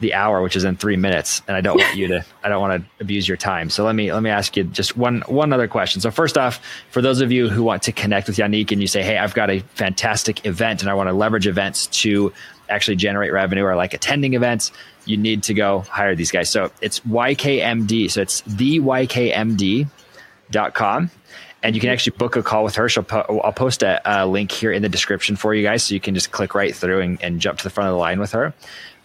the 0.00 0.14
hour, 0.14 0.42
which 0.42 0.56
is 0.56 0.64
in 0.64 0.76
three 0.76 0.96
minutes, 0.96 1.40
and 1.48 1.56
I 1.56 1.60
don't 1.60 1.78
want 1.78 1.96
you 1.96 2.08
to 2.08 2.24
I 2.44 2.48
don't 2.48 2.60
want 2.60 2.82
to 2.82 3.02
abuse 3.02 3.26
your 3.26 3.36
time. 3.36 3.70
So 3.70 3.84
let 3.84 3.94
me 3.94 4.12
let 4.12 4.22
me 4.22 4.30
ask 4.30 4.56
you 4.56 4.64
just 4.64 4.96
one 4.96 5.22
one 5.26 5.52
other 5.52 5.68
question. 5.68 6.00
So 6.00 6.10
first 6.10 6.36
off, 6.36 6.60
for 6.90 7.00
those 7.00 7.20
of 7.20 7.32
you 7.32 7.48
who 7.48 7.62
want 7.62 7.82
to 7.84 7.92
connect 7.92 8.26
with 8.26 8.36
Yanique 8.36 8.72
and 8.72 8.80
you 8.80 8.86
say, 8.86 9.02
hey, 9.02 9.18
I've 9.18 9.34
got 9.34 9.50
a 9.50 9.60
fantastic 9.74 10.44
event 10.44 10.82
and 10.82 10.90
I 10.90 10.94
want 10.94 11.08
to 11.08 11.14
leverage 11.14 11.46
events 11.46 11.86
to 12.02 12.32
actually 12.68 12.96
generate 12.96 13.32
revenue 13.32 13.64
or 13.64 13.76
like 13.76 13.94
attending 13.94 14.34
events, 14.34 14.72
you 15.04 15.16
need 15.16 15.42
to 15.44 15.54
go 15.54 15.80
hire 15.80 16.14
these 16.14 16.30
guys. 16.30 16.50
So 16.50 16.70
it's 16.80 17.00
YKMD. 17.00 18.10
So 18.10 18.20
it's 18.22 18.42
the 18.42 18.80
YKMD.com. 18.80 19.90
And 21.62 21.74
you 21.74 21.80
can 21.80 21.90
actually 21.90 22.16
book 22.16 22.36
a 22.36 22.42
call 22.42 22.62
with 22.64 22.76
her. 22.76 22.88
She'll 22.88 23.02
po- 23.02 23.40
I'll 23.42 23.52
post 23.52 23.82
a, 23.82 24.00
a, 24.04 24.26
link 24.26 24.52
here 24.52 24.70
in 24.70 24.82
the 24.82 24.88
description 24.88 25.34
for 25.36 25.54
you 25.54 25.62
guys. 25.62 25.82
So 25.82 25.94
you 25.94 26.00
can 26.00 26.14
just 26.14 26.30
click 26.30 26.54
right 26.54 26.74
through 26.74 27.00
and, 27.00 27.20
and 27.22 27.40
jump 27.40 27.58
to 27.58 27.64
the 27.64 27.70
front 27.70 27.88
of 27.88 27.94
the 27.94 27.98
line 27.98 28.20
with 28.20 28.30
her. 28.32 28.54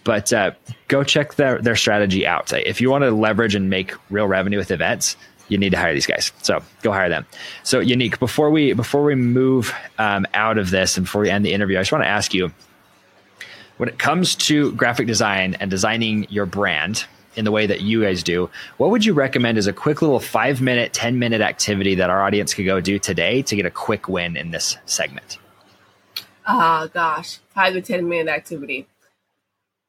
But 0.04 0.34
uh, 0.34 0.52
go 0.88 1.04
check 1.04 1.36
their, 1.36 1.60
their 1.60 1.76
strategy 1.76 2.28
out. 2.28 2.52
If 2.54 2.82
you 2.82 2.89
want 2.89 3.04
to 3.04 3.12
leverage 3.12 3.56
and 3.56 3.69
make 3.69 3.93
real 4.10 4.28
revenue 4.28 4.58
with 4.58 4.71
events, 4.71 5.15
you 5.52 5.58
need 5.58 5.71
to 5.71 5.78
hire 5.78 5.93
these 5.93 6.08
guys. 6.08 6.32
So 6.41 6.63
go 6.82 6.91
hire 6.91 7.10
them. 7.10 7.26
So 7.63 7.80
unique. 7.82 8.19
before 8.19 8.50
we 8.50 8.74
before 8.74 9.04
we 9.04 9.15
move 9.15 9.74
um, 9.97 10.26
out 10.34 10.58
of 10.58 10.71
this 10.71 10.97
and 10.97 11.06
before 11.06 11.21
we 11.21 11.30
end 11.30 11.45
the 11.45 11.54
interview, 11.54 11.78
I 11.78 11.82
just 11.82 11.91
want 11.91 12.06
to 12.06 12.10
ask 12.10 12.34
you, 12.34 12.52
when 13.77 13.89
it 13.89 13.99
comes 13.99 14.36
to 14.36 14.71
graphic 14.73 15.07
design 15.07 15.55
and 15.60 15.71
designing 15.71 16.27
your 16.29 16.45
brand 16.45 17.05
in 17.36 17.45
the 17.45 17.51
way 17.51 17.65
that 17.65 17.81
you 17.81 18.03
guys 18.03 18.23
do, 18.23 18.49
what 18.77 18.89
would 18.89 19.05
you 19.05 19.13
recommend 19.13 19.57
as 19.57 19.67
a 19.67 19.73
quick 19.73 20.01
little 20.01 20.19
five 20.19 20.62
minute, 20.62 20.93
ten 20.93 21.19
minute 21.19 21.41
activity 21.41 21.95
that 21.95 22.10
our 22.10 22.23
audience 22.23 22.53
could 22.53 22.65
go 22.65 22.79
do 22.79 22.99
today 22.99 23.41
to 23.43 23.55
get 23.55 23.65
a 23.65 23.71
quick 23.71 24.07
win 24.07 24.36
in 24.36 24.51
this 24.51 24.77
segment? 24.86 25.38
Oh 26.47 26.89
gosh, 26.93 27.39
five 27.53 27.73
to 27.73 27.81
ten 27.81 28.07
minute 28.10 28.31
activity. 28.31 28.88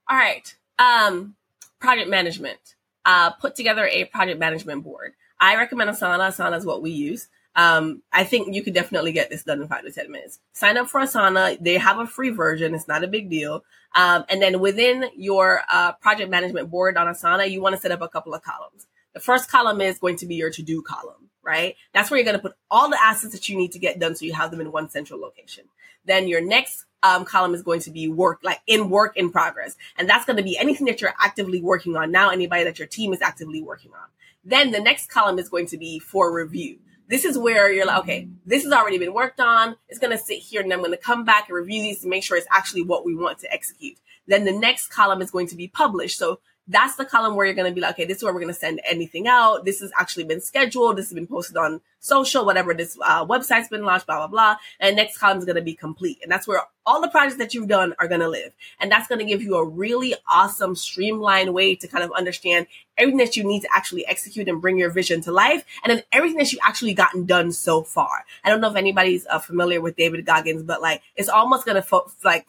All 0.09 0.17
right. 0.17 0.55
Um, 0.79 1.37
project 1.81 2.09
management. 2.09 2.59
Uh, 3.05 3.31
put 3.31 3.57
together 3.57 3.87
a 3.87 4.05
project 4.05 4.39
management 4.39 4.85
board. 4.85 5.15
I 5.41 5.57
recommend 5.57 5.91
Asana. 5.91 6.19
Asana 6.19 6.57
is 6.57 6.65
what 6.65 6.83
we 6.83 6.91
use. 6.91 7.29
Um, 7.55 8.03
I 8.13 8.25
think 8.25 8.55
you 8.55 8.63
could 8.63 8.75
definitely 8.75 9.13
get 9.13 9.31
this 9.31 9.43
done 9.43 9.61
in 9.61 9.69
five 9.69 9.85
to 9.85 9.93
10 9.93 10.11
minutes. 10.11 10.41
Sign 10.53 10.79
up 10.79 10.89
for 10.89 11.01
Asana. 11.01 11.59
They 11.61 11.77
have 11.79 11.99
a 11.99 12.07
free 12.07 12.31
version. 12.31 12.75
It's 12.75 12.89
not 12.89 13.05
a 13.05 13.09
big 13.09 13.29
deal. 13.29 13.65
Um, 13.95 14.25
and 14.29 14.41
then 14.41 14.61
within 14.61 15.11
your 15.17 15.63
uh, 15.71 15.93
project 15.93 16.31
management 16.31 16.71
board 16.71 16.97
on 16.97 17.13
Asana, 17.13 17.51
you 17.51 17.61
want 17.61 17.75
to 17.75 17.81
set 17.81 17.93
up 17.93 18.01
a 18.01 18.09
couple 18.09 18.35
of 18.35 18.43
columns. 18.43 18.87
The 19.13 19.21
first 19.21 19.51
column 19.51 19.81
is 19.81 19.99
going 19.99 20.17
to 20.17 20.27
be 20.27 20.37
your 20.37 20.51
to 20.51 20.63
do 20.63 20.81
column, 20.81 21.29
right? 21.43 21.77
That's 21.93 22.11
where 22.11 22.19
you're 22.19 22.25
going 22.25 22.37
to 22.37 22.43
put 22.43 22.57
all 22.71 22.89
the 22.89 23.03
assets 23.03 23.35
that 23.35 23.49
you 23.49 23.59
need 23.59 23.73
to 23.73 23.79
get 23.79 23.99
done 23.99 24.15
so 24.15 24.25
you 24.25 24.33
have 24.33 24.51
them 24.51 24.61
in 24.63 24.73
one 24.73 24.89
central 24.89 25.21
location. 25.21 25.65
Then 26.07 26.29
your 26.29 26.41
next 26.41 26.87
um, 27.03 27.25
column 27.25 27.55
is 27.55 27.63
going 27.63 27.81
to 27.81 27.91
be 27.91 28.09
work, 28.09 28.41
like 28.43 28.61
in 28.67 28.89
work 28.89 29.17
in 29.17 29.31
progress. 29.31 29.77
And 29.99 30.09
that's 30.09 30.25
going 30.25 30.39
to 30.39 30.43
be 30.43 30.57
anything 30.57 30.87
that 30.87 31.01
you're 31.01 31.15
actively 31.21 31.61
working 31.61 31.97
on 31.97 32.11
now, 32.11 32.31
anybody 32.31 32.65
that 32.65 32.79
your 32.79 32.89
team 32.89 33.13
is 33.13 33.21
actively 33.21 33.61
working 33.61 33.93
on. 33.93 34.09
Then 34.45 34.71
the 34.71 34.81
next 34.81 35.11
column 35.11 35.39
is 35.39 35.49
going 35.49 35.67
to 35.67 35.77
be 35.77 35.99
for 35.99 36.33
review. 36.33 36.79
This 37.13 37.27
is 37.27 37.37
where 37.37 37.71
you're 37.71 37.85
like, 37.85 38.05
okay, 38.05 38.27
this 38.47 38.65
has 38.65 38.73
already 38.73 38.97
been 38.97 39.13
worked 39.13 39.39
on. 39.39 39.77
It's 39.91 39.99
going 39.99 40.17
to 40.17 40.25
sit 40.25 40.39
here 40.39 40.63
and 40.63 40.73
I'm 40.73 40.79
going 40.79 40.93
to 40.93 40.97
come 40.97 41.27
back 41.27 41.47
and 41.47 41.55
review 41.55 41.83
these 41.83 42.01
to 42.01 42.09
make 42.09 42.25
sure 42.25 42.39
it's 42.39 42.47
actually 42.51 42.85
what 42.85 43.05
we 43.05 43.15
want 43.15 43.39
to 43.41 43.53
execute. 43.53 43.99
Then 44.27 44.47
the 44.47 44.59
next 44.59 44.89
column 44.89 45.21
is 45.21 45.31
going 45.31 45.47
to 45.49 45.55
be 45.55 45.69
published. 45.69 46.17
So 46.17 46.41
that's 46.69 46.95
the 46.95 47.05
column 47.05 47.35
where 47.35 47.45
you're 47.45 47.55
going 47.55 47.71
to 47.71 47.75
be 47.75 47.81
like, 47.81 47.95
okay, 47.95 48.05
this 48.05 48.19
is 48.19 48.23
where 48.23 48.33
we're 48.33 48.41
going 48.41 48.55
to 48.55 48.59
send 48.59 48.81
anything 48.89 49.27
out. 49.27 49.65
This 49.65 49.81
has 49.81 49.91
actually 49.99 50.25
been 50.25 50.41
scheduled. 50.41 50.97
This 50.97 51.07
has 51.07 51.15
been 51.15 51.27
posted 51.27 51.57
on 51.57 51.81
social, 51.99 52.45
whatever 52.45 52.73
this 52.73 52.97
uh, 53.05 53.27
website's 53.27 53.69
been 53.69 53.85
launched, 53.85 54.07
blah, 54.07 54.19
blah, 54.19 54.27
blah. 54.29 54.57
And 54.79 54.95
next 54.95 55.19
column 55.19 55.39
is 55.39 55.45
going 55.45 55.57
to 55.57 55.63
be 55.63 55.75
complete. 55.75 56.19
And 56.23 56.31
that's 56.31 56.47
where 56.47 56.63
all 56.87 57.01
the 57.01 57.09
projects 57.09 57.39
that 57.39 57.53
you've 57.53 57.69
done 57.69 57.95
are 57.99 58.07
going 58.07 58.21
to 58.21 58.29
live. 58.29 58.53
And 58.81 58.91
that's 58.91 59.09
going 59.09 59.19
to 59.19 59.25
give 59.25 59.43
you 59.43 59.57
a 59.57 59.65
really 59.65 60.15
awesome 60.29 60.77
streamlined 60.77 61.53
way 61.53 61.75
to 61.75 61.89
kind 61.89 62.05
of 62.05 62.13
understand 62.13 62.69
everything 62.97 63.19
that 63.19 63.37
you 63.37 63.43
need 63.43 63.63
to 63.63 63.69
actually 63.73 64.07
execute 64.07 64.49
and 64.49 64.61
bring 64.61 64.79
your 64.79 64.91
vision 64.91 65.21
to 65.23 65.33
life. 65.33 65.65
And 65.83 65.91
then 65.91 66.05
everything 66.13 66.39
that 66.39 66.53
you've 66.53 66.61
actually 66.65 66.95
gotten 66.95 67.27
done 67.27 67.51
so 67.51 67.83
far. 67.83 68.25
I 68.45 68.51
don't 68.51 68.61
know 68.61 68.71
if 68.71 68.77
anybody's 68.77 69.27
uh, 69.27 69.41
familiar 69.41 69.81
with 69.81 69.97
David 69.97 70.25
Goggins, 70.27 70.63
but 70.63 70.81
like, 70.81 71.03
it's 71.17 71.29
almost 71.29 71.65
going 71.65 71.77
to 71.77 71.83
fo- 71.83 72.11
like 72.25 72.47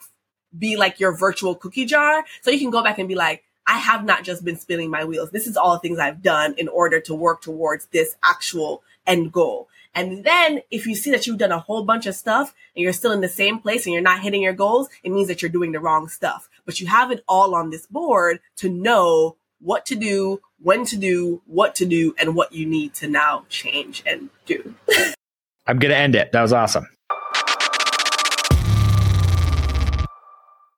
be 0.56 0.76
like 0.76 1.00
your 1.00 1.16
virtual 1.16 1.56
cookie 1.56 1.84
jar. 1.84 2.24
So 2.42 2.52
you 2.52 2.60
can 2.60 2.70
go 2.70 2.82
back 2.82 2.98
and 2.98 3.08
be 3.08 3.16
like, 3.16 3.42
I 3.66 3.78
have 3.78 4.04
not 4.04 4.24
just 4.24 4.44
been 4.44 4.56
spinning 4.56 4.90
my 4.90 5.04
wheels. 5.04 5.30
This 5.30 5.46
is 5.46 5.56
all 5.56 5.78
things 5.78 5.98
I've 5.98 6.22
done 6.22 6.54
in 6.58 6.68
order 6.68 7.00
to 7.00 7.14
work 7.14 7.42
towards 7.42 7.86
this 7.86 8.16
actual 8.22 8.82
end 9.06 9.32
goal. 9.32 9.68
And 9.94 10.24
then 10.24 10.60
if 10.70 10.86
you 10.86 10.94
see 10.94 11.10
that 11.12 11.26
you've 11.26 11.38
done 11.38 11.52
a 11.52 11.58
whole 11.58 11.84
bunch 11.84 12.06
of 12.06 12.14
stuff 12.14 12.54
and 12.74 12.82
you're 12.82 12.92
still 12.92 13.12
in 13.12 13.20
the 13.20 13.28
same 13.28 13.60
place 13.60 13.86
and 13.86 13.92
you're 13.92 14.02
not 14.02 14.20
hitting 14.20 14.42
your 14.42 14.52
goals, 14.52 14.88
it 15.02 15.12
means 15.12 15.28
that 15.28 15.40
you're 15.40 15.50
doing 15.50 15.72
the 15.72 15.80
wrong 15.80 16.08
stuff. 16.08 16.48
But 16.64 16.80
you 16.80 16.88
have 16.88 17.10
it 17.10 17.22
all 17.28 17.54
on 17.54 17.70
this 17.70 17.86
board 17.86 18.40
to 18.56 18.68
know 18.68 19.36
what 19.60 19.86
to 19.86 19.94
do, 19.94 20.40
when 20.60 20.84
to 20.86 20.96
do, 20.96 21.42
what 21.46 21.74
to 21.76 21.86
do, 21.86 22.14
and 22.18 22.34
what 22.34 22.52
you 22.52 22.66
need 22.66 22.92
to 22.94 23.08
now 23.08 23.44
change 23.48 24.02
and 24.04 24.30
do. 24.46 24.74
I'm 25.66 25.78
going 25.78 25.90
to 25.90 25.96
end 25.96 26.14
it. 26.14 26.32
That 26.32 26.42
was 26.42 26.52
awesome. 26.52 26.86